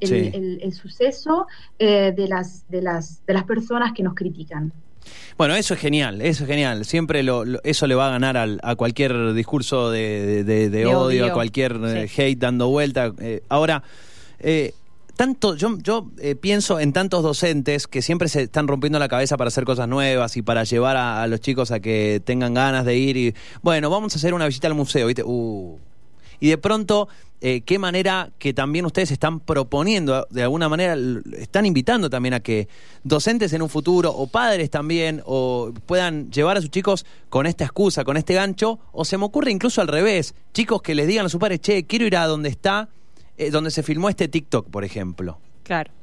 el, 0.00 0.58
el, 0.60 0.72
suceso 0.72 1.46
eh, 1.78 2.12
de, 2.14 2.26
las, 2.26 2.68
de, 2.68 2.82
las, 2.82 3.24
de 3.24 3.34
las 3.34 3.44
personas 3.44 3.92
que 3.92 4.02
nos 4.02 4.14
critican. 4.14 4.72
Bueno, 5.38 5.54
eso 5.54 5.74
es 5.74 5.80
genial, 5.80 6.20
eso 6.22 6.44
es 6.44 6.48
genial. 6.48 6.84
Siempre 6.84 7.22
lo, 7.22 7.44
lo- 7.44 7.60
eso 7.64 7.86
le 7.86 7.94
va 7.94 8.08
a 8.08 8.10
ganar 8.10 8.36
al- 8.36 8.60
a 8.62 8.74
cualquier 8.76 9.32
discurso 9.34 9.90
de, 9.90 10.44
odio, 10.86 11.00
odio. 11.00 11.26
a 11.26 11.32
cualquier 11.32 11.78
eh, 11.84 12.08
Sí. 12.08 12.22
hate 12.22 12.38
dando 12.38 12.68
vuelta. 12.68 13.12
Eh, 13.20 13.42
ahora, 13.48 13.82
eh, 14.40 14.72
tanto, 15.16 15.54
yo, 15.56 15.78
yo 15.78 16.10
eh, 16.18 16.34
pienso 16.34 16.78
en 16.78 16.92
tantos 16.92 17.22
docentes 17.22 17.86
que 17.86 18.02
siempre 18.02 18.28
se 18.28 18.42
están 18.42 18.68
rompiendo 18.68 18.98
la 18.98 19.08
cabeza 19.08 19.36
para 19.36 19.48
hacer 19.48 19.64
cosas 19.64 19.88
nuevas 19.88 20.36
y 20.36 20.42
para 20.42 20.64
llevar 20.64 20.96
a, 20.96 21.22
a 21.22 21.26
los 21.26 21.40
chicos 21.40 21.70
a 21.70 21.80
que 21.80 22.20
tengan 22.24 22.52
ganas 22.54 22.84
de 22.84 22.96
ir 22.96 23.16
y, 23.16 23.34
bueno, 23.62 23.88
vamos 23.90 24.14
a 24.14 24.16
hacer 24.18 24.34
una 24.34 24.46
visita 24.46 24.66
al 24.68 24.74
museo, 24.74 25.06
¿viste? 25.06 25.22
Uh. 25.24 25.78
Y 26.40 26.48
de 26.48 26.58
pronto, 26.58 27.08
eh, 27.40 27.60
qué 27.62 27.78
manera 27.78 28.30
que 28.38 28.54
también 28.54 28.86
ustedes 28.86 29.10
están 29.10 29.40
proponiendo, 29.40 30.26
de 30.30 30.42
alguna 30.42 30.68
manera, 30.68 30.96
están 31.38 31.66
invitando 31.66 32.08
también 32.08 32.34
a 32.34 32.40
que 32.40 32.68
docentes 33.04 33.52
en 33.52 33.62
un 33.62 33.68
futuro, 33.68 34.10
o 34.10 34.26
padres 34.26 34.70
también, 34.70 35.22
o 35.26 35.72
puedan 35.86 36.30
llevar 36.30 36.56
a 36.56 36.60
sus 36.60 36.70
chicos 36.70 37.04
con 37.28 37.46
esta 37.46 37.64
excusa, 37.64 38.04
con 38.04 38.16
este 38.16 38.34
gancho, 38.34 38.78
o 38.92 39.04
se 39.04 39.18
me 39.18 39.24
ocurre 39.24 39.50
incluso 39.50 39.80
al 39.80 39.88
revés, 39.88 40.34
chicos 40.54 40.82
que 40.82 40.94
les 40.94 41.06
digan 41.06 41.26
a 41.26 41.28
sus 41.28 41.40
padres, 41.40 41.60
che, 41.60 41.84
quiero 41.84 42.06
ir 42.06 42.16
a 42.16 42.26
donde 42.26 42.48
está, 42.48 42.88
eh, 43.36 43.50
donde 43.50 43.70
se 43.70 43.82
filmó 43.82 44.08
este 44.08 44.28
TikTok, 44.28 44.70
por 44.70 44.84
ejemplo. 44.84 45.38
Claro. 45.62 45.95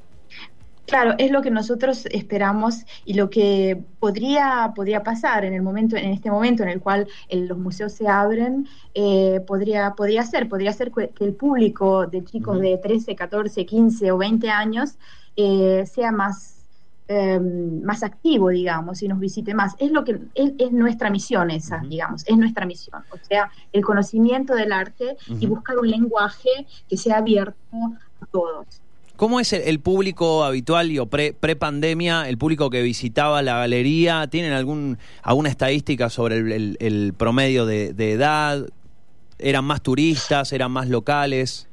Claro, 0.85 1.15
es 1.17 1.31
lo 1.31 1.41
que 1.41 1.49
nosotros 1.49 2.05
esperamos 2.07 2.83
y 3.05 3.13
lo 3.13 3.29
que 3.29 3.85
podría, 3.99 4.73
podría 4.75 5.01
pasar 5.01 5.45
en 5.45 5.53
el 5.53 5.61
momento, 5.61 5.95
en 5.95 6.11
este 6.11 6.29
momento 6.29 6.61
en 6.63 6.69
el 6.69 6.81
cual 6.81 7.07
el- 7.29 7.47
los 7.47 7.57
museos 7.57 7.93
se 7.93 8.07
abren, 8.07 8.67
eh, 8.93 9.39
podría, 9.47 9.95
podría 9.95 10.23
ser, 10.23 10.49
podría 10.49 10.73
ser 10.73 10.91
que 10.91 11.23
el 11.23 11.35
público 11.35 12.05
de 12.05 12.23
chicos 12.25 12.59
de 12.59 12.77
13, 12.77 13.15
14, 13.15 13.65
15 13.65 14.11
o 14.11 14.17
20 14.17 14.49
años 14.49 14.97
eh, 15.37 15.85
sea 15.87 16.11
más, 16.11 16.67
eh, 17.07 17.39
más 17.39 18.03
activo, 18.03 18.49
digamos, 18.49 19.01
y 19.01 19.07
nos 19.07 19.19
visite 19.19 19.53
más. 19.55 19.73
Es 19.79 19.89
lo 19.91 20.03
que 20.03 20.19
es, 20.35 20.51
es 20.59 20.71
nuestra 20.73 21.09
misión 21.09 21.49
esa, 21.49 21.79
digamos, 21.79 22.23
es 22.27 22.37
nuestra 22.37 22.65
misión. 22.65 23.03
O 23.09 23.17
sea, 23.21 23.49
el 23.71 23.83
conocimiento 23.83 24.53
del 24.53 24.71
arte 24.71 25.17
y 25.39 25.47
buscar 25.47 25.79
un 25.79 25.89
lenguaje 25.89 26.67
que 26.87 26.97
sea 26.97 27.17
abierto 27.17 27.57
a 28.21 28.25
todos. 28.27 28.82
¿Cómo 29.23 29.39
es 29.39 29.53
el, 29.53 29.79
público 29.79 30.43
habitual 30.43 30.91
y 30.91 30.99
pre-pandemia, 30.99 32.27
el 32.27 32.37
público 32.37 32.69
que 32.69 32.81
visitaba 32.81 33.41
la 33.41 33.59
galería? 33.59 34.27
¿Tienen 34.27 34.51
algún, 34.51 34.97
alguna 35.21 35.47
estadística 35.47 36.09
sobre 36.09 36.39
el, 36.39 36.51
el- 36.51 36.77
el 36.81 37.13
promedio 37.13 37.65
de, 37.65 37.93
de 37.93 38.11
edad? 38.11 38.67
¿Eran 39.39 39.63
más 39.63 39.81
turistas? 39.81 40.51
¿Eran 40.51 40.73
más 40.73 40.89
locales? 40.89 41.69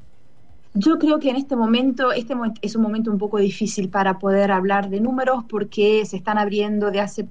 Yo 0.75 0.99
creo 1.01 1.19
que 1.19 1.31
en 1.31 1.37
este 1.37 1.57
momento, 1.57 2.13
este 2.13 2.35
es 2.63 2.77
un 2.77 2.83
momento 2.83 3.11
un 3.11 3.19
poco 3.19 3.39
difícil 3.39 3.89
para 3.89 4.21
poder 4.21 4.53
hablar 4.53 4.89
de 4.89 5.01
números 5.01 5.43
porque 5.49 6.05
se 6.07 6.17
están 6.17 6.39
abriendo 6.39 6.93
de 6.93 7.01
hace, 7.01 7.27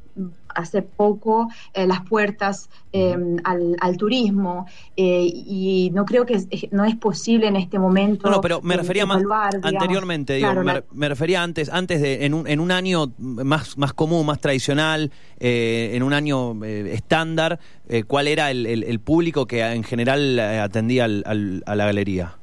hace 0.54 0.82
poco 0.82 1.48
eh, 1.74 1.88
las 1.88 2.02
puertas 2.02 2.70
eh, 2.92 3.16
al, 3.46 3.78
al 3.80 3.96
turismo 3.98 4.66
eh, 4.98 5.24
y 5.24 5.90
no 5.94 6.04
creo 6.04 6.26
que 6.26 6.34
es, 6.34 6.48
no 6.72 6.84
es 6.84 6.96
posible 6.98 7.48
en 7.48 7.56
este 7.56 7.80
momento. 7.80 8.28
No, 8.30 8.36
no, 8.36 8.42
pero 8.42 8.60
me 8.62 8.76
refería 8.76 9.06
más 9.06 9.20
digamos. 9.20 9.64
anteriormente, 9.64 10.34
digo, 10.34 10.48
Claro, 10.48 10.64
me, 10.66 10.74
la- 10.74 10.84
me 10.92 11.08
refería 11.08 11.42
antes, 11.42 11.70
antes 11.70 12.02
de, 12.02 12.26
en 12.26 12.34
un, 12.34 12.46
en 12.46 12.60
un 12.60 12.72
año 12.72 13.14
más, 13.18 13.78
más 13.78 13.94
común, 13.94 14.26
más 14.26 14.42
tradicional, 14.42 15.12
eh, 15.40 15.92
en 15.94 16.04
un 16.04 16.12
año 16.12 16.62
estándar, 16.66 17.60
¿cuál 18.08 18.28
era 18.28 18.52
el, 18.52 18.66
el- 18.66 18.84
el 18.84 19.00
público 19.00 19.46
que 19.46 19.62
en 19.62 19.84
general 19.84 20.38
atendía 20.40 21.06
al- 21.06 21.24
al- 21.26 21.64
a 21.66 21.76
la 21.76 21.86
galería? 21.86 22.39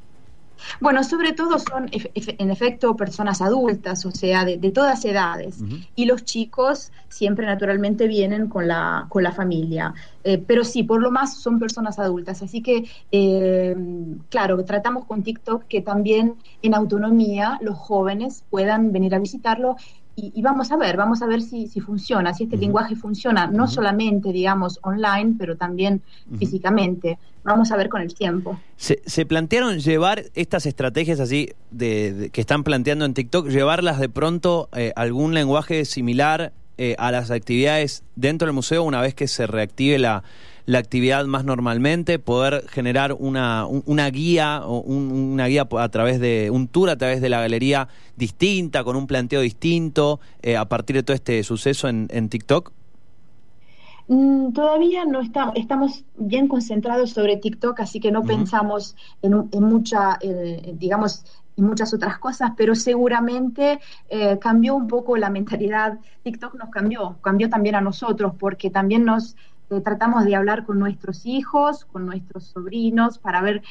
Bueno, 0.81 1.05
sobre 1.05 1.33
todo 1.33 1.59
son 1.59 1.89
en 1.93 2.51
efecto 2.51 2.97
personas 2.97 3.41
adultas, 3.41 4.05
o 4.07 4.11
sea, 4.11 4.45
de, 4.45 4.59
de 4.59 4.71
todas 4.71 5.05
edades. 5.05 5.59
Y 5.95 6.07
los 6.07 6.25
chicos 6.25 6.93
siempre 7.09 7.47
naturalmente 7.47 8.07
vienen 8.07 8.49
con 8.49 8.69
la, 8.69 9.07
con 9.09 9.23
la 9.23 9.33
familia. 9.33 9.95
Eh, 10.25 10.39
pero 10.39 10.65
sí, 10.65 10.83
por 10.83 11.01
lo 11.01 11.11
más 11.11 11.37
son 11.37 11.59
personas 11.59 11.99
adultas. 11.99 12.43
Así 12.43 12.63
que, 12.63 12.89
eh, 13.13 13.77
claro, 14.29 14.65
tratamos 14.65 15.05
con 15.05 15.23
TikTok 15.23 15.65
que 15.65 15.83
también 15.83 16.35
en 16.63 16.75
autonomía 16.75 17.59
los 17.63 17.77
jóvenes 17.77 18.45
puedan 18.51 18.93
venir 18.93 19.15
a 19.15 19.19
visitarlo. 19.19 19.77
Y, 20.19 20.33
y 20.35 20.41
vamos 20.43 20.73
a 20.73 20.77
ver, 20.77 20.97
vamos 20.97 21.21
a 21.21 21.27
ver 21.27 21.43
si, 21.43 21.67
si 21.69 21.81
funciona, 21.81 22.33
si 22.33 22.45
este 22.45 22.57
lenguaje 22.57 22.97
funciona, 22.97 23.47
no 23.49 23.69
solamente, 23.69 24.33
digamos, 24.33 24.79
online, 24.83 25.35
pero 25.39 25.57
también 25.57 26.01
físicamente. 26.39 27.19
Vamos 27.45 27.71
a 27.71 27.77
ver 27.77 27.89
con 27.89 28.01
el 28.01 28.15
tiempo. 28.15 28.59
¿Se, 28.77 29.03
se 29.07 29.27
plantearon 29.27 29.79
llevar 29.79 30.25
estas 30.35 30.67
estrategias 30.67 31.21
así 31.21 31.51
de, 31.71 32.13
de- 32.13 32.31
que 32.31 32.41
están 32.41 32.65
planteando 32.65 33.05
en 33.05 33.15
TikTok, 33.15 33.49
llevarlas 33.49 34.01
de 34.01 34.09
pronto 34.09 34.69
eh, 34.73 34.93
algún 34.97 35.35
lenguaje 35.35 35.85
similar 35.85 36.53
eh, 36.79 36.97
a 36.99 37.13
las 37.13 37.31
actividades 37.31 38.03
dentro 38.17 38.47
del 38.47 38.55
museo 38.55 38.83
una 38.83 39.01
vez 39.01 39.15
que 39.15 39.29
se 39.29 39.47
reactive 39.47 39.99
la, 39.99 40.25
la 40.67 40.79
actividad 40.79 41.25
más 41.27 41.45
normalmente, 41.45 42.19
poder 42.19 42.65
generar 42.69 43.13
una, 43.19 43.67
un- 43.67 43.83
una 43.87 44.11
guía 44.11 44.63
una 44.67 45.47
guía 45.47 45.69
a 45.79 45.89
través 45.89 46.21
de 46.21 46.51
un 46.51 46.69
tour 46.69 46.91
a 46.91 46.97
través 46.97 47.21
de 47.21 47.29
la 47.29 47.41
galería 47.41 47.89
distinta, 48.17 48.85
con 48.85 48.97
un 48.97 49.07
planteo 49.07 49.41
distinto 49.41 50.21
eh, 50.43 50.57
a 50.57 50.65
partir 50.69 50.97
de 50.97 51.03
todo 51.03 51.15
este 51.15 51.43
suceso 51.45 51.89
en, 51.89 52.09
en 52.11 52.29
TikTok? 52.29 52.73
Mm, 54.09 54.53
Todavía 54.53 55.05
no 55.05 55.21
está- 55.21 55.53
estamos 55.55 56.05
bien 56.17 56.49
concentrados 56.49 57.11
sobre 57.11 57.37
TikTok, 57.39 57.81
así 57.81 58.01
que 58.01 58.13
no 58.13 58.25
pensamos 58.27 58.97
en, 59.23 59.49
en 59.53 59.63
mucha, 59.65 60.19
eh, 60.21 60.75
digamos, 60.79 61.25
en 61.57 61.65
muchas 61.65 61.93
otras 61.95 62.19
cosas, 62.19 62.53
pero 62.57 62.75
seguramente 62.75 63.81
eh, 64.09 64.39
cambió 64.39 64.75
un 64.77 64.87
poco 64.87 65.17
la 65.17 65.31
mentalidad. 65.31 65.99
TikTok 66.23 66.55
nos 66.55 66.71
cambió, 66.71 67.19
cambió 67.23 67.49
también 67.49 67.75
a 67.77 67.81
nosotros, 67.81 68.35
porque 68.39 68.71
también 68.71 69.05
nos 69.05 69.37
eh, 69.71 69.81
tratamos 69.81 70.25
de 70.25 70.37
hablar 70.37 70.65
con 70.65 70.79
nuestros 70.79 71.27
hijos, 71.27 71.85
con 71.85 72.07
nuestros 72.07 72.45
sobrinos, 72.45 73.19
para 73.19 73.41
ver 73.41 73.63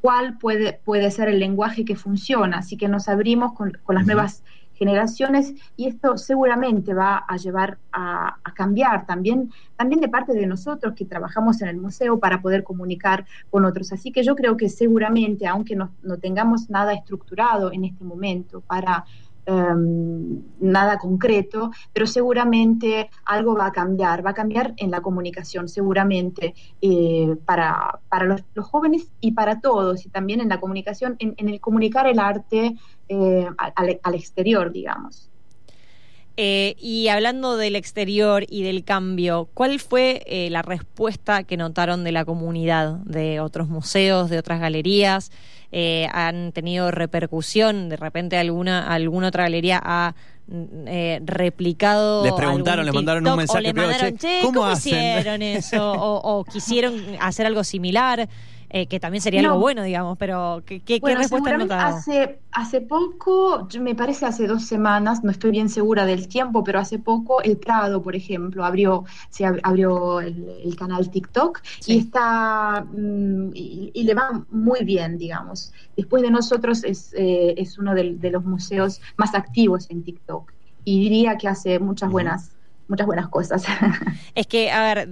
cuál 0.00 0.36
puede, 0.38 0.80
puede 0.84 1.10
ser 1.10 1.28
el 1.28 1.38
lenguaje 1.38 1.84
que 1.84 1.96
funciona. 1.96 2.58
Así 2.58 2.76
que 2.76 2.88
nos 2.88 3.08
abrimos 3.08 3.52
con, 3.54 3.72
con 3.84 3.94
las 3.94 4.06
nuevas 4.06 4.42
generaciones 4.74 5.54
y 5.76 5.86
esto 5.86 6.18
seguramente 6.18 6.92
va 6.92 7.24
a 7.28 7.36
llevar 7.36 7.78
a, 7.92 8.36
a 8.42 8.54
cambiar 8.54 9.06
también, 9.06 9.52
también 9.76 10.00
de 10.00 10.08
parte 10.08 10.32
de 10.32 10.46
nosotros 10.46 10.94
que 10.94 11.04
trabajamos 11.04 11.62
en 11.62 11.68
el 11.68 11.76
museo 11.76 12.18
para 12.18 12.42
poder 12.42 12.64
comunicar 12.64 13.24
con 13.50 13.64
otros. 13.64 13.92
Así 13.92 14.10
que 14.10 14.24
yo 14.24 14.34
creo 14.34 14.56
que 14.56 14.68
seguramente, 14.68 15.46
aunque 15.46 15.76
no, 15.76 15.92
no 16.02 16.18
tengamos 16.18 16.68
nada 16.68 16.94
estructurado 16.94 17.72
en 17.72 17.84
este 17.84 18.02
momento 18.02 18.60
para 18.60 19.04
em, 19.46 20.42
nada 20.60 20.98
concreto, 20.98 21.70
pero 21.92 22.06
seguramente 22.06 23.10
algo 23.24 23.56
va 23.56 23.66
a 23.66 23.72
cambiar, 23.72 24.24
va 24.24 24.30
a 24.30 24.34
cambiar 24.34 24.74
en 24.76 24.90
la 24.90 25.00
comunicación, 25.00 25.68
seguramente, 25.68 26.54
eh, 26.80 27.36
para, 27.44 28.00
para 28.08 28.26
los, 28.26 28.42
jóvenes 28.60 29.10
y 29.20 29.32
para 29.32 29.60
todos, 29.60 30.06
y 30.06 30.10
también 30.10 30.40
en 30.40 30.48
la 30.48 30.60
comunicación, 30.60 31.16
en, 31.18 31.34
en 31.36 31.48
el 31.48 31.60
comunicar 31.60 32.06
el 32.06 32.18
arte 32.18 32.76
eh, 33.08 33.48
al, 33.58 34.00
al 34.02 34.14
exterior, 34.14 34.70
digamos. 34.70 35.31
Eh, 36.36 36.76
y 36.78 37.08
hablando 37.08 37.56
del 37.56 37.76
exterior 37.76 38.44
y 38.48 38.62
del 38.62 38.84
cambio, 38.84 39.48
¿cuál 39.52 39.80
fue 39.80 40.22
eh, 40.26 40.48
la 40.50 40.62
respuesta 40.62 41.42
que 41.42 41.56
notaron 41.56 42.04
de 42.04 42.12
la 42.12 42.24
comunidad, 42.24 42.94
de 43.04 43.40
otros 43.40 43.68
museos, 43.68 44.30
de 44.30 44.38
otras 44.38 44.60
galerías? 44.60 45.30
Eh, 45.72 46.06
¿Han 46.12 46.52
tenido 46.52 46.90
repercusión? 46.90 47.88
¿De 47.88 47.96
repente 47.96 48.36
alguna, 48.36 48.92
alguna 48.92 49.28
otra 49.28 49.44
galería 49.44 49.80
ha 49.82 50.14
mm, 50.46 50.86
eh, 50.86 51.20
replicado? 51.24 52.24
Les 52.24 52.32
preguntaron, 52.34 52.84
les 52.84 52.94
mandaron 52.94 53.26
un 53.26 53.36
mensaje, 53.36 53.58
O 53.58 53.62
le 53.62 53.72
mandaron, 53.72 54.18
che, 54.18 54.18
che, 54.18 54.40
¿cómo 54.42 54.60
¿cómo, 54.60 54.70
hacen?" 54.70 54.92
hicieron 54.92 55.42
eso? 55.42 55.92
o, 55.96 56.38
o 56.40 56.44
quisieron 56.44 56.94
hacer 57.20 57.46
algo 57.46 57.64
similar, 57.64 58.28
eh, 58.72 58.88
que 58.88 59.00
también 59.00 59.22
sería 59.22 59.40
No. 59.42 59.48
algo 59.50 59.60
bueno, 59.60 59.82
digamos, 59.82 60.16
pero 60.18 60.62
¿qué, 60.66 60.80
qué, 60.82 61.00
respuesta 61.14 61.50
han 61.50 61.58
notado? 61.58 61.96
hace, 61.98 62.42
hace 62.52 62.80
poco, 62.80 63.68
me 63.80 63.94
parece 63.94 64.26
hace 64.26 64.46
dos 64.46 64.64
semanas, 64.66 65.22
no 65.24 65.30
estoy 65.30 65.50
bien 65.50 65.68
segura 65.68 66.06
del 66.06 66.28
tiempo, 66.28 66.62
pero 66.64 66.78
hace 66.78 66.98
poco 66.98 67.42
el 67.42 67.58
Prado, 67.58 68.02
por 68.02 68.14
ejemplo, 68.16 68.64
abrió, 68.64 69.04
se 69.30 69.44
ab- 69.44 69.60
abrió 69.62 70.20
el, 70.20 70.48
el 70.64 70.76
canal 70.76 71.10
TikTok 71.10 71.60
Sí. 71.80 71.94
y 71.94 71.98
está 71.98 72.82
mm, 72.84 73.50
y, 73.54 73.90
y 73.94 74.04
le 74.04 74.14
va 74.14 74.44
muy 74.50 74.84
bien, 74.84 75.18
digamos. 75.18 75.72
Después 75.96 76.22
de 76.22 76.30
nosotros 76.30 76.84
es, 76.84 77.12
eh, 77.14 77.54
es 77.56 77.78
uno 77.78 77.94
de, 77.94 78.04
los 78.30 78.44
museos 78.44 79.00
más 79.16 79.34
activos 79.34 79.88
en 79.90 80.02
TikTok 80.04 80.52
y 80.84 81.00
diría 81.00 81.36
que 81.36 81.48
hace 81.48 81.78
muchas 81.78 82.10
buenas, 82.10 82.56
muchas 82.92 83.06
buenas 83.06 83.28
cosas. 83.28 83.64
Es 84.34 84.46
que, 84.46 84.70
a 84.70 84.82
ver, 84.94 85.08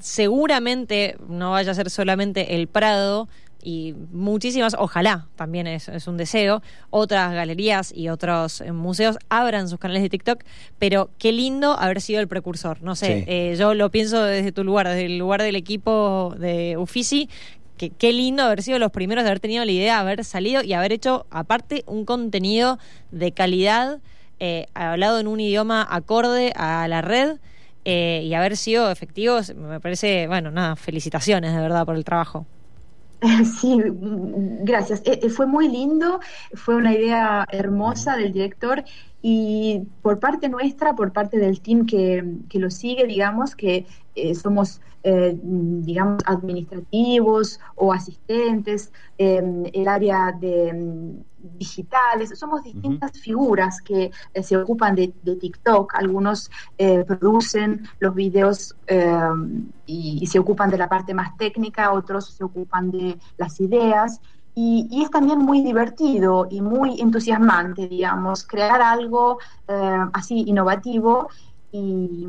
seguramente 0.00 1.16
no 1.28 1.52
vaya 1.52 1.70
a 1.72 1.74
ser 1.74 1.90
solamente 1.90 2.54
el 2.56 2.66
Prado 2.68 3.28
y 3.62 3.94
muchísimas, 4.12 4.74
ojalá, 4.78 5.26
también 5.36 5.66
es, 5.66 5.88
es 5.88 6.06
un 6.06 6.16
deseo, 6.16 6.62
otras 6.90 7.32
galerías 7.32 7.92
y 7.94 8.08
otros 8.08 8.60
eh, 8.60 8.70
museos 8.72 9.18
abran 9.28 9.68
sus 9.68 9.78
canales 9.80 10.02
de 10.02 10.08
TikTok, 10.08 10.44
pero 10.78 11.10
qué 11.18 11.32
lindo 11.32 11.72
haber 11.78 12.00
sido 12.00 12.20
el 12.20 12.28
precursor. 12.28 12.82
No 12.82 12.94
sé, 12.94 13.06
Sí. 13.18 13.24
eh, 13.26 13.56
yo 13.58 13.74
lo 13.74 13.90
pienso 13.90 14.22
desde 14.22 14.52
tu 14.52 14.62
lugar, 14.64 14.86
desde 14.88 15.06
el 15.06 15.18
lugar 15.18 15.42
del 15.42 15.56
equipo 15.56 16.34
de 16.38 16.76
Uffizi, 16.78 17.28
que 17.76 17.90
qué 17.90 18.12
lindo 18.12 18.42
haber 18.44 18.62
sido 18.62 18.78
los 18.78 18.90
primeros 18.92 19.24
de 19.24 19.30
haber 19.30 19.40
tenido 19.40 19.64
la 19.64 19.72
idea, 19.72 19.98
haber 19.98 20.24
salido 20.24 20.62
y 20.62 20.72
haber 20.72 20.92
hecho, 20.92 21.26
aparte, 21.30 21.82
un 21.86 22.04
contenido 22.04 22.78
de 23.10 23.32
calidad 23.32 23.98
eh, 24.40 24.66
hablado 24.74 25.18
en 25.18 25.26
un 25.26 25.40
idioma 25.40 25.86
acorde 25.88 26.52
a 26.56 26.86
la 26.88 27.02
red 27.02 27.38
eh, 27.84 28.22
y 28.24 28.34
haber 28.34 28.56
sido 28.56 28.90
efectivos, 28.90 29.54
me 29.54 29.80
parece, 29.80 30.26
bueno, 30.26 30.50
nada, 30.50 30.76
felicitaciones 30.76 31.54
de 31.54 31.60
verdad 31.60 31.86
por 31.86 31.96
el 31.96 32.04
trabajo. 32.04 32.46
Sí, 33.60 33.76
gracias. 34.62 35.02
fue 35.34 35.46
muy 35.46 35.68
lindo, 35.68 36.20
fue 36.54 36.76
una 36.76 36.94
idea 36.94 37.44
hermosa 37.50 38.16
del 38.16 38.32
director 38.32 38.84
y 39.22 39.82
por 40.02 40.20
parte 40.20 40.48
nuestra, 40.48 40.94
por 40.94 41.12
parte 41.12 41.38
del 41.38 41.60
team 41.60 41.86
que, 41.86 42.24
que 42.48 42.58
lo 42.58 42.70
sigue, 42.70 43.06
digamos 43.06 43.56
que 43.56 43.86
eh, 44.14 44.34
somos, 44.34 44.80
eh, 45.02 45.36
digamos, 45.42 46.22
administrativos 46.26 47.60
o 47.74 47.92
asistentes, 47.92 48.92
eh, 49.18 49.70
el 49.72 49.88
área 49.88 50.32
de 50.32 51.22
digitales, 51.38 52.38
somos 52.38 52.62
distintas 52.62 53.12
figuras 53.18 53.80
que 53.80 54.10
se 54.42 54.56
ocupan 54.56 54.94
de, 54.94 55.12
de 55.22 55.36
TikTok, 55.36 55.94
algunos 55.94 56.50
producen 57.06 57.88
los 58.00 58.14
videos 58.14 58.76
y, 59.86 60.18
y 60.20 60.26
se 60.26 60.38
ocupan 60.38 60.70
de 60.70 60.78
la 60.78 60.88
parte 60.88 61.14
más 61.14 61.36
técnica, 61.36 61.92
otros 61.92 62.34
se 62.34 62.44
ocupan 62.44 62.90
de 62.90 63.18
las 63.36 63.60
ideas. 63.60 64.20
Y, 64.60 65.04
es 65.04 65.10
también 65.12 65.38
muy 65.38 65.62
divertido 65.62 66.48
y 66.50 66.60
muy 66.60 67.00
entusiasmante, 67.00 67.86
digamos, 67.86 68.44
crear 68.44 68.82
algo 68.82 69.38
eh, 69.68 69.98
así 70.12 70.42
innovativo 70.48 71.28
y 71.70 72.26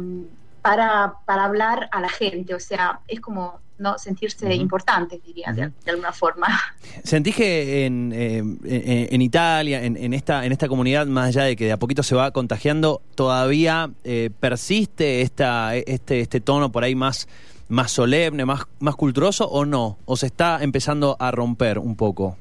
para, 0.61 1.15
para, 1.25 1.45
hablar 1.45 1.89
a 1.91 1.99
la 1.99 2.09
gente, 2.09 2.53
o 2.53 2.59
sea, 2.59 2.99
es 3.07 3.19
como 3.19 3.61
no 3.79 3.97
sentirse 3.97 4.53
importante, 4.53 5.19
diría, 5.25 5.51
de, 5.51 5.71
alguna 5.89 6.11
forma. 6.11 6.47
¿Sentís 7.03 7.35
que 7.35 7.85
en, 7.85 8.11
eh, 8.13 9.07
en, 9.11 9.21
Italia, 9.21 9.83
en, 9.83 10.13
esta, 10.13 10.45
en 10.45 10.51
esta 10.51 10.67
comunidad, 10.67 11.07
más 11.07 11.29
allá 11.29 11.43
de 11.43 11.55
que 11.55 11.65
de 11.65 11.71
a 11.71 11.77
poquito 11.77 12.03
se 12.03 12.15
va 12.15 12.31
contagiando, 12.31 13.01
todavía 13.15 13.89
eh, 14.03 14.29
persiste 14.39 15.21
esta, 15.21 15.75
este, 15.75 16.19
este 16.19 16.41
tono 16.41 16.71
por 16.71 16.83
ahí 16.83 16.95
más 16.95 17.27
más 17.69 17.91
solemne, 17.91 18.45
más, 18.45 18.65
más 18.79 18.95
culturoso 18.95 19.47
o 19.47 19.63
no? 19.63 19.97
¿O 20.05 20.17
se 20.17 20.25
está 20.25 20.61
empezando 20.61 21.15
a 21.19 21.31
romper 21.31 21.79
un 21.79 21.95
poco? 21.95 22.35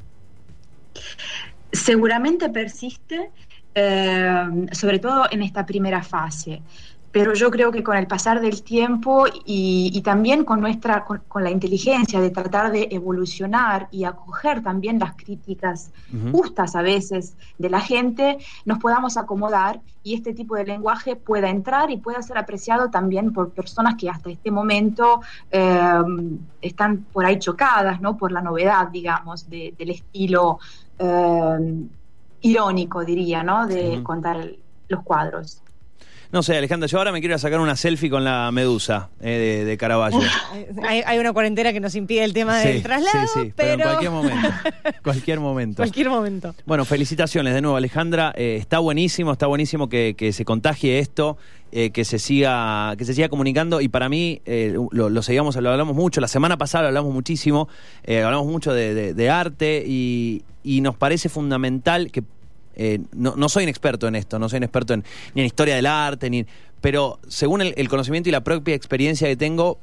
Seguramente 1.71 2.49
persiste, 2.49 3.31
eh, 3.75 4.45
sobre 4.73 4.99
todo 4.99 5.27
en 5.31 5.43
esta 5.43 5.65
primera 5.65 6.03
fase 6.03 6.63
pero 7.11 7.35
yo 7.35 7.51
creo 7.51 7.73
que 7.73 7.83
con 7.83 7.97
el 7.97 8.07
pasar 8.07 8.41
del 8.41 8.63
tiempo 8.63 9.25
y, 9.45 10.01
también 10.05 10.45
con 10.45 10.61
nuestra 10.61 11.05
con, 11.05 11.43
la 11.43 11.51
inteligencia 11.51 12.21
de 12.21 12.31
tratar 12.31 12.71
de 12.71 12.89
evolucionar 12.91 13.89
y 13.91 14.05
acoger 14.05 14.63
también 14.63 14.99
las 14.99 15.15
críticas 15.15 15.91
justas 16.33 16.77
a 16.77 16.83
veces 16.83 17.35
de 17.59 17.71
la 17.71 17.81
gente, 17.81 18.39
nos 18.65 18.79
podamos 18.79 19.17
acomodar 19.17 19.81
y 20.03 20.15
este 20.15 20.33
tipo 20.33 20.57
de 20.57 20.65
lenguaje 20.65 21.17
pueda 21.17 21.51
entrar 21.51 21.91
y 21.91 21.97
pueda 21.97 22.23
ser 22.23 22.39
apreciado 22.39 22.91
también 22.91 23.33
por 23.33 23.51
personas 23.51 23.97
que 23.97 24.09
hasta 24.09 24.31
este 24.31 24.51
momento 24.51 25.21
eh, 25.51 26.03
están 26.63 27.07
por 27.13 27.25
ahí 27.25 27.39
chocadas, 27.39 28.01
¿no? 28.01 28.17
Por 28.17 28.33
la 28.33 28.41
novedad, 28.41 28.89
digamos, 28.89 29.49
del 29.49 29.91
estilo 29.91 30.59
eh, 30.99 31.85
irónico, 32.43 33.05
diría, 33.05 33.43
¿no? 33.43 33.67
De 33.67 34.03
contar 34.03 34.51
los 34.89 35.03
cuadros. 35.03 35.63
No 36.31 36.43
sé, 36.43 36.59
Alejandra, 36.59 36.87
yo 36.87 36.99
ahora 36.99 37.11
me 37.11 37.21
quiero 37.21 37.39
sacar 37.39 37.59
una 37.59 37.75
selfie 37.75 38.11
con 38.11 38.23
la 38.23 38.51
medusa 38.53 39.09
eh, 39.23 39.65
de, 39.65 39.79
Caravaggio. 39.79 40.21
hay, 40.87 41.19
una 41.19 41.33
cuarentena 41.33 41.73
que 41.73 41.81
nos 41.81 41.95
impide 41.95 42.23
el 42.23 42.35
tema 42.35 42.59
del 42.59 42.83
traslado, 42.83 43.27
sí, 43.33 43.41
sí, 43.45 43.53
pero... 43.57 43.73
en 43.73 43.81
cualquier 43.81 44.11
momento. 44.11 44.49
cualquier 45.03 45.41
momento. 45.41 45.77
Cualquier 45.77 46.11
momento. 46.11 46.55
Bueno, 46.67 46.85
felicitaciones 46.85 47.55
de 47.55 47.63
nuevo, 47.63 47.79
Alejandra. 47.79 48.35
Eh, 48.37 48.57
está 48.61 48.79
buenísimo, 48.79 49.33
está 49.33 49.47
buenísimo 49.47 49.89
que, 49.89 50.15
se 50.33 50.45
contagie 50.45 50.99
esto. 50.99 51.39
Eh, 51.71 51.91
que 51.91 52.07
se 52.07 52.19
siga 52.19 52.95
que 52.97 53.05
se 53.05 53.13
siga 53.13 53.29
comunicando 53.29 53.83
y 53.83 53.89
para 53.89 54.09
mí 54.09 54.41
lo, 54.47 55.21
seguimos 55.21 55.55
lo 55.57 55.71
hablamos 55.71 55.95
mucho 55.95 56.19
la 56.23 56.27
semana 56.27 56.57
pasada 56.57 56.85
lo 56.85 56.89
hablamos 56.89 57.13
muchísimo 57.13 57.69
hablamos 58.07 58.47
mucho 58.47 58.73
de, 58.73 59.31
arte 59.31 59.85
y, 59.87 60.45
y, 60.65 60.81
nos 60.81 60.97
parece 60.97 61.29
fundamental 61.29 62.11
que 62.11 62.23
eh, 62.79 63.01
no, 63.13 63.35
no, 63.37 63.49
soy 63.49 63.65
un 63.65 63.69
experto 63.69 64.07
en 64.07 64.15
esto, 64.15 64.39
no 64.39 64.49
soy 64.49 64.59
un 64.59 64.63
experto 64.63 64.95
en, 64.95 65.05
ni 65.35 65.43
en 65.43 65.47
historia 65.47 65.75
del 65.75 65.87
arte, 65.87 66.31
ni, 66.31 66.47
pero 66.81 67.19
según 67.29 67.61
el, 67.61 67.89
conocimiento 67.89 68.29
y 68.29 68.33
la 68.33 68.45
propia 68.45 68.75
experiencia 68.75 69.27
que 69.27 69.37
tengo, 69.37 69.79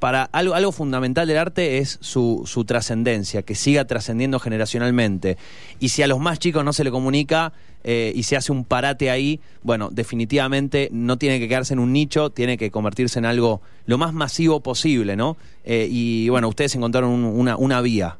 para 0.00 0.24
algo, 0.24 0.54
algo 0.54 0.72
fundamental 0.72 1.28
del 1.28 1.36
arte 1.36 1.78
es 1.78 1.98
su, 2.00 2.42
su 2.46 2.64
trascendencia, 2.64 3.42
que 3.42 3.54
siga 3.54 3.84
trascendiendo 3.84 4.40
generacionalmente. 4.40 5.36
Y 5.78 5.90
si 5.90 6.02
a 6.02 6.06
los 6.06 6.18
más 6.18 6.38
chicos 6.38 6.64
no 6.64 6.72
se 6.72 6.84
le 6.84 6.90
comunica 6.90 7.52
eh, 7.84 8.10
y 8.16 8.22
se 8.24 8.36
hace 8.36 8.50
un 8.50 8.64
parate 8.64 9.10
ahí, 9.10 9.40
bueno, 9.62 9.90
definitivamente 9.92 10.88
no 10.90 11.18
tiene 11.18 11.38
que 11.38 11.48
quedarse 11.48 11.74
en 11.74 11.78
un 11.78 11.92
nicho, 11.92 12.30
tiene 12.30 12.56
que 12.56 12.70
convertirse 12.70 13.18
en 13.18 13.26
algo 13.26 13.60
lo 13.86 13.98
más 13.98 14.14
masivo 14.14 14.60
posible, 14.60 15.16
¿no? 15.16 15.36
Eh, 15.64 15.86
y 15.90 16.30
bueno, 16.30 16.48
ustedes 16.48 16.74
encontraron 16.74 17.10
una, 17.10 17.56
una 17.56 17.80
vía. 17.82 18.16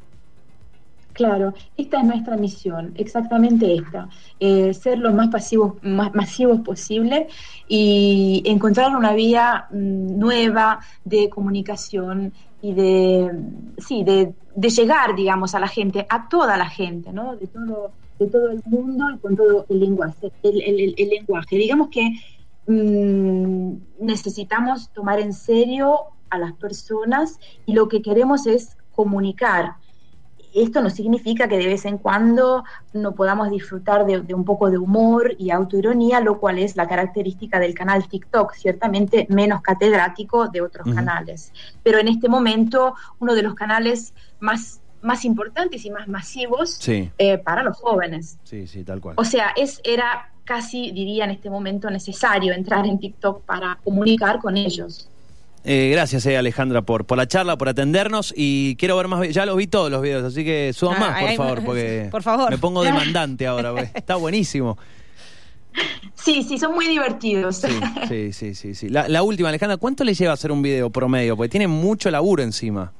Claro, 1.12 1.54
esta 1.76 1.98
es 1.98 2.04
nuestra 2.04 2.36
misión, 2.36 2.92
exactamente 2.96 3.74
esta, 3.74 4.08
eh, 4.38 4.72
ser 4.72 4.98
lo 4.98 5.12
más, 5.12 5.28
pasivos, 5.28 5.74
más 5.82 6.14
masivos 6.14 6.60
posible 6.60 7.26
y 7.68 8.42
encontrar 8.46 8.94
una 8.96 9.12
vía 9.12 9.66
mm, 9.70 10.18
nueva 10.18 10.80
de 11.04 11.28
comunicación 11.28 12.32
y 12.62 12.74
de, 12.74 13.30
sí, 13.78 14.04
de, 14.04 14.34
llegar, 14.56 15.16
digamos, 15.16 15.54
a 15.54 15.60
la 15.60 15.68
gente, 15.68 16.06
a 16.08 16.28
toda 16.28 16.56
la 16.56 16.68
gente, 16.68 17.12
¿no? 17.12 17.36
De 17.36 17.46
todo, 17.46 17.90
de 18.18 18.26
todo 18.26 18.50
el 18.50 18.62
mundo 18.66 19.06
y 19.14 19.18
con 19.18 19.36
todo 19.36 19.66
el 19.68 19.80
lenguaje. 19.80 20.30
El, 20.42 20.94
lenguaje. 20.96 21.56
Digamos 21.56 21.88
que 21.88 22.12
mm, 22.66 24.04
necesitamos 24.04 24.90
tomar 24.90 25.18
en 25.18 25.32
serio 25.32 25.98
a 26.28 26.38
las 26.38 26.52
personas 26.52 27.38
y 27.66 27.72
lo 27.72 27.88
que 27.88 28.02
queremos 28.02 28.46
es 28.46 28.76
comunicar 28.94 29.76
esto 30.54 30.82
no 30.82 30.90
significa 30.90 31.48
que 31.48 31.58
de 31.58 31.66
vez 31.66 31.84
en 31.84 31.98
cuando 31.98 32.64
no 32.92 33.14
podamos 33.14 33.50
disfrutar 33.50 34.06
de, 34.06 34.34
un 34.34 34.44
poco 34.44 34.70
de 34.70 34.78
humor 34.78 35.34
y 35.38 35.50
autoironía, 35.50 36.20
lo 36.20 36.38
cual 36.38 36.58
es 36.58 36.76
la 36.76 36.88
característica 36.88 37.58
del 37.58 37.74
canal 37.74 38.08
TikTok, 38.08 38.54
ciertamente 38.54 39.26
menos 39.30 39.62
catedrático 39.62 40.48
de 40.48 40.60
otros 40.60 40.92
canales. 40.94 41.52
Pero 41.82 41.98
en 41.98 42.08
este 42.08 42.28
momento, 42.28 42.94
uno 43.18 43.34
de 43.34 43.42
los 43.42 43.54
canales 43.54 44.12
más, 44.40 44.80
más 45.02 45.24
importantes 45.24 45.84
y 45.84 45.90
más 45.90 46.08
masivos 46.08 46.80
eh, 46.88 47.38
para 47.38 47.62
los 47.62 47.76
jóvenes. 47.76 48.38
Sí, 48.44 48.66
sí, 48.66 48.84
tal 48.84 49.00
cual. 49.00 49.14
O 49.18 49.24
sea, 49.24 49.52
es, 49.56 49.80
era 49.84 50.30
casi, 50.44 50.90
diría 50.90 51.24
en 51.24 51.30
este 51.30 51.48
momento, 51.48 51.90
necesario 51.90 52.52
entrar 52.52 52.86
en 52.86 52.98
TikTok 52.98 53.42
para 53.42 53.78
comunicar 53.84 54.40
con 54.40 54.56
ellos. 54.56 55.08
Eh, 55.64 55.90
gracias, 55.92 56.24
eh, 56.26 56.36
Alejandra, 56.36 56.82
por, 56.82 57.04
por 57.04 57.18
la 57.18 57.28
charla, 57.28 57.58
por 57.58 57.68
atendernos. 57.68 58.32
Y 58.36 58.76
quiero 58.76 58.96
ver 58.96 59.08
más. 59.08 59.28
Ya 59.28 59.44
los 59.46 59.56
vi 59.56 59.66
todos 59.66 59.90
los 59.90 60.00
videos, 60.02 60.24
así 60.24 60.44
que 60.44 60.72
suban 60.72 60.96
ah, 60.96 61.00
más, 61.00 61.20
por 61.22 61.34
favor, 61.34 61.64
porque 61.64 62.08
por 62.10 62.22
favor. 62.22 62.50
me 62.50 62.58
pongo 62.58 62.82
demandante 62.82 63.46
ahora. 63.46 63.80
Está 63.94 64.16
buenísimo. 64.16 64.78
Sí, 66.14 66.42
sí, 66.42 66.58
son 66.58 66.74
muy 66.74 66.88
divertidos. 66.88 67.62
Sí, 68.08 68.32
sí, 68.32 68.54
sí, 68.54 68.74
sí. 68.74 68.88
La, 68.88 69.08
la 69.08 69.22
última, 69.22 69.50
Alejandra, 69.50 69.76
¿cuánto 69.76 70.02
le 70.02 70.14
lleva 70.14 70.32
hacer 70.32 70.50
un 70.50 70.62
video 70.62 70.90
promedio? 70.90 71.36
Porque 71.36 71.48
tiene 71.48 71.68
mucho 71.68 72.10
laburo 72.10 72.42
encima. 72.42 72.92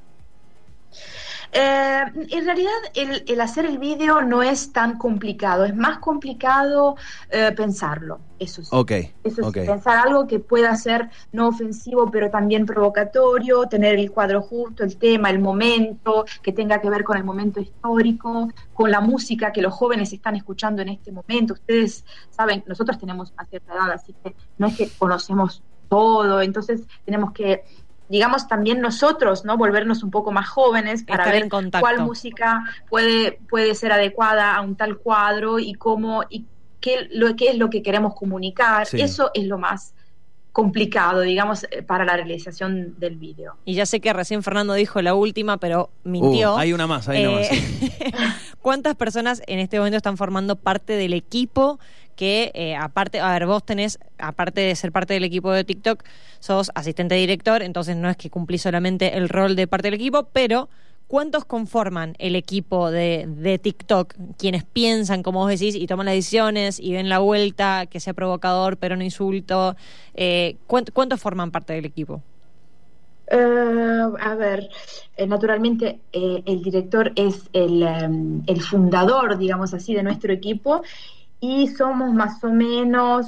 Eh, 1.52 2.04
en 2.30 2.44
realidad 2.44 2.70
el, 2.94 3.40
hacer 3.40 3.66
el 3.66 3.78
vídeo 3.78 4.20
no 4.20 4.40
es 4.42 4.72
tan 4.72 4.98
complicado, 4.98 5.64
es 5.64 5.74
más 5.74 5.98
complicado 5.98 6.96
eh, 7.28 7.52
pensarlo, 7.56 8.20
eso 8.38 8.62
sí. 8.62 8.68
Okay, 8.70 9.12
eso 9.24 9.50
pensar 9.50 10.06
algo 10.06 10.28
que 10.28 10.38
pueda 10.38 10.74
ser 10.76 11.10
no 11.32 11.48
ofensivo 11.48 12.08
pero 12.08 12.30
también 12.30 12.66
provocatorio, 12.66 13.66
tener 13.66 13.98
el 13.98 14.12
cuadro 14.12 14.42
justo, 14.42 14.84
el 14.84 14.96
tema, 14.96 15.28
el 15.30 15.40
momento, 15.40 16.24
que 16.40 16.52
tenga 16.52 16.80
que 16.80 16.88
ver 16.88 17.02
con 17.02 17.16
el 17.16 17.24
momento 17.24 17.58
histórico, 17.58 18.48
con 18.72 18.92
la 18.92 19.00
música 19.00 19.52
que 19.52 19.60
los 19.60 19.74
jóvenes 19.74 20.12
están 20.12 20.36
escuchando 20.36 20.82
en 20.82 20.90
este 20.90 21.10
momento. 21.10 21.54
Ustedes 21.54 22.04
saben, 22.30 22.62
nosotros 22.66 22.96
tenemos 22.96 23.32
una 23.32 23.44
cierta 23.46 23.74
edad, 23.74 23.90
así 23.90 24.14
que 24.22 24.36
no 24.56 24.68
es 24.68 24.76
que 24.76 24.88
conocemos 24.98 25.64
todo, 25.88 26.40
entonces 26.40 26.82
tenemos 27.04 27.32
que 27.32 27.64
digamos, 28.10 28.48
también 28.48 28.80
nosotros, 28.80 29.44
¿no? 29.44 29.56
Volvernos 29.56 30.02
un 30.02 30.10
poco 30.10 30.32
más 30.32 30.48
jóvenes 30.48 31.04
para 31.04 31.30
ver 31.30 31.48
cuál 31.48 32.00
música 32.00 32.64
puede, 32.88 33.38
puede 33.48 33.74
ser 33.76 33.92
adecuada 33.92 34.56
a 34.56 34.60
un 34.62 34.74
tal 34.74 34.98
cuadro 34.98 35.60
y 35.60 35.74
cómo, 35.74 36.24
y 36.28 36.44
qué, 36.80 37.08
lo, 37.12 37.36
qué 37.36 37.50
es 37.50 37.56
lo 37.56 37.70
que 37.70 37.82
queremos 37.82 38.14
comunicar. 38.14 38.88
Eso 38.92 39.30
es 39.32 39.44
lo 39.44 39.58
más 39.58 39.94
complicado, 40.50 41.20
digamos, 41.20 41.64
eh, 41.70 41.82
para 41.82 42.04
la 42.04 42.16
realización 42.16 42.98
del 42.98 43.14
vídeo. 43.14 43.54
Y 43.64 43.74
ya 43.74 43.86
sé 43.86 44.00
que 44.00 44.12
recién 44.12 44.42
Fernando 44.42 44.74
dijo 44.74 45.00
la 45.00 45.14
última, 45.14 45.58
pero 45.58 45.90
mintió. 46.02 46.54
Uh, 46.54 46.58
hay 46.58 46.72
una 46.72 46.88
más, 46.88 47.08
hay 47.08 47.24
una 47.24 47.36
más. 47.36 47.52
Eh, 47.52 48.12
¿Cuántas 48.60 48.96
personas 48.96 49.40
en 49.46 49.60
este 49.60 49.78
momento 49.78 49.96
están 49.96 50.16
formando 50.16 50.56
parte 50.56 50.94
del 50.94 51.14
equipo 51.14 51.78
que 52.16 52.50
eh, 52.54 52.76
aparte, 52.76 53.20
a 53.20 53.32
ver, 53.32 53.46
vos 53.46 53.64
tenés, 53.64 53.98
aparte 54.18 54.60
de 54.60 54.74
ser 54.76 54.92
parte 54.92 55.14
del 55.14 55.24
equipo 55.24 55.52
de 55.52 55.64
TikTok, 55.64 56.04
sos 56.40 56.70
asistente 56.74 57.14
director, 57.14 57.62
entonces 57.62 57.96
no 57.96 58.08
es 58.10 58.16
que 58.16 58.30
cumplís 58.30 58.62
solamente 58.62 59.16
el 59.16 59.28
rol 59.28 59.56
de 59.56 59.66
parte 59.66 59.88
del 59.88 59.94
equipo, 59.94 60.28
pero 60.32 60.68
¿cuántos 61.06 61.44
conforman 61.44 62.14
el 62.18 62.36
equipo 62.36 62.90
de, 62.90 63.26
de 63.28 63.58
TikTok? 63.58 64.14
Quienes 64.38 64.64
piensan, 64.64 65.22
como 65.22 65.40
vos 65.40 65.50
decís, 65.50 65.74
y 65.74 65.86
toman 65.86 66.06
las 66.06 66.14
decisiones 66.14 66.78
y 66.80 66.92
ven 66.92 67.08
la 67.08 67.18
vuelta, 67.18 67.86
que 67.86 68.00
sea 68.00 68.14
provocador, 68.14 68.76
pero 68.78 68.96
no 68.96 69.04
insulto. 69.04 69.76
Eh, 70.14 70.56
¿cuánt- 70.68 70.92
¿Cuántos 70.92 71.20
forman 71.20 71.50
parte 71.50 71.72
del 71.72 71.84
equipo? 71.86 72.22
Eh, 73.32 74.02
a 74.20 74.34
ver, 74.34 74.68
naturalmente 75.28 76.00
el 76.12 76.62
director 76.62 77.12
es 77.14 77.48
el, 77.52 77.82
em, 77.84 78.42
el 78.48 78.60
fundador, 78.60 79.38
digamos 79.38 79.72
así, 79.72 79.94
de 79.94 80.02
nuestro 80.02 80.32
equipo 80.32 80.82
y 81.40 81.68
somos 81.68 82.12
más 82.12 82.42
o 82.44 82.50
menos 82.50 83.26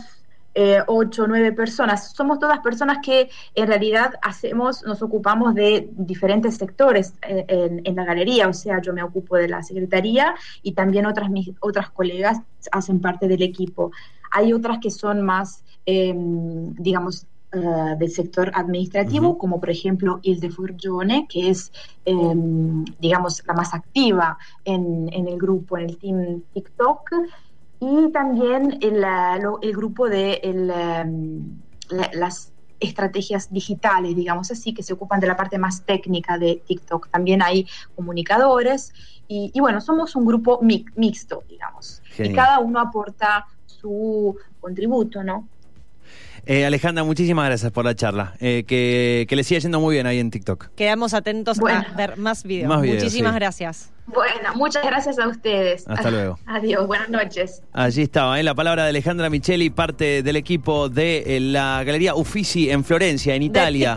eh, 0.55 0.81
ocho 0.87 1.25
o 1.25 1.27
nueve 1.27 1.53
personas. 1.53 2.13
Somos 2.13 2.39
todas 2.39 2.59
personas 2.59 2.99
que 3.03 3.31
en 3.55 3.67
realidad 3.67 4.13
hacemos, 4.21 4.83
nos 4.85 5.01
ocupamos 5.01 5.55
de 5.55 5.89
diferentes 5.93 6.57
sectores 6.57 7.15
eh, 7.27 7.47
en, 7.49 7.81
en 7.85 7.97
la 7.97 8.05
galería, 8.05 8.49
o 8.49 8.53
sea, 8.53 8.81
yo 8.83 8.93
me 8.93 9.03
ocupo 9.03 9.37
de 9.37 9.49
la 9.49 9.63
secretaría 9.63 10.35
y 10.63 10.73
también 10.73 11.07
otras, 11.07 11.31
mis, 11.31 11.51
otras 11.61 11.91
colegas 11.91 12.39
hacen 12.71 13.01
parte 13.01 13.29
del 13.29 13.41
equipo. 13.43 13.93
Hay 14.31 14.53
otras 14.53 14.79
que 14.79 14.91
son 14.91 15.23
más, 15.23 15.65
em, 15.87 16.75
digamos, 16.75 17.27
eh, 17.53 17.97
del 17.99 18.11
sector 18.11 18.51
administrativo, 18.55 19.31
Ujú. 19.31 19.39
como 19.39 19.61
por 19.61 19.71
ejemplo 19.71 20.21
Hilde 20.23 20.51
Furgione, 20.51 21.27
que 21.29 21.51
es, 21.51 21.73
em, 22.05 22.85
digamos, 22.99 23.43
la 23.47 23.55
más 23.55 23.73
activa 23.75 24.39
en, 24.65 25.09
en 25.13 25.29
el 25.29 25.39
grupo, 25.39 25.77
en 25.79 25.91
el 25.91 25.99
team 25.99 26.43
TikTok, 26.55 27.11
y 27.85 28.13
también 28.13 28.79
el, 28.81 29.05
grupo 29.73 30.09
de 30.09 30.35
el, 30.35 30.71
em, 30.71 31.61
la- 31.91 32.11
las 32.15 32.53
estrategias 32.79 33.53
digitales, 33.53 34.15
digamos 34.15 34.53
así, 34.53 34.73
que 34.73 34.85
se 34.85 34.93
ocupan 34.93 35.19
de 35.19 35.27
la 35.27 35.37
parte 35.37 35.59
más 35.59 35.85
técnica 35.85 36.39
de 36.39 36.63
TikTok. 36.65 37.09
También 37.11 37.43
hay 37.43 37.67
comunicadores 37.97 38.93
y, 39.27 39.51
y 39.53 39.61
bueno, 39.61 39.81
somos 39.81 40.15
un 40.15 40.25
grupo 40.27 40.61
mi- 40.63 40.85
mixto, 40.95 41.43
digamos. 41.49 42.01
Genial. 42.05 42.33
Y 42.33 42.37
cada 42.37 42.59
uno 42.61 42.79
aporta 42.79 43.47
su 43.67 44.37
contributo, 44.61 45.25
¿no? 45.25 45.49
Eh, 46.47 46.65
Alejandra, 46.67 47.05
muchísimas 47.05 47.47
gracias 47.47 47.71
por 47.73 47.85
la 47.85 47.95
charla. 47.95 48.35
Eh, 48.41 48.65
que, 48.67 49.27
que 49.29 49.37
le 49.37 49.45
siga 49.45 49.61
yendo 49.61 49.81
muy 49.81 49.95
bien 49.95 50.07
ahí 50.07 50.19
en 50.19 50.31
TikTok. 50.31 50.71
Quedamos 50.75 51.15
atentos 51.15 51.59
Bueno. 51.59 51.85
a 51.93 51.97
ver 51.97 52.17
más 52.17 52.43
videos. 52.43 52.69
Más 52.69 52.83
videos, 52.83 53.05
Muchísimas 53.05 53.33
sí. 53.33 53.39
gracias. 53.39 53.93
Bueno, 54.07 54.55
muchas 54.57 54.85
gracias 54.85 55.19
a 55.21 55.29
ustedes. 55.29 55.85
Hasta 55.87 56.11
luego. 56.11 56.37
Adiós, 56.47 56.87
buenas 56.89 57.09
noches. 57.09 57.63
Allí 57.73 58.03
estaba, 58.03 58.39
¿eh? 58.41 58.43
la 58.43 58.55
palabra 58.55 58.83
de 58.83 58.89
Alejandra 58.91 59.31
Micheli, 59.31 59.71
parte 59.71 60.25
del 60.25 60.35
equipo 60.37 60.89
de 60.89 61.37
eh, 61.37 61.41
la 61.41 61.85
Galería 61.85 62.17
Uffizi 62.17 62.71
en 62.71 62.83
Florencia, 62.83 63.37
en 63.37 63.43
Italia. 63.45 63.91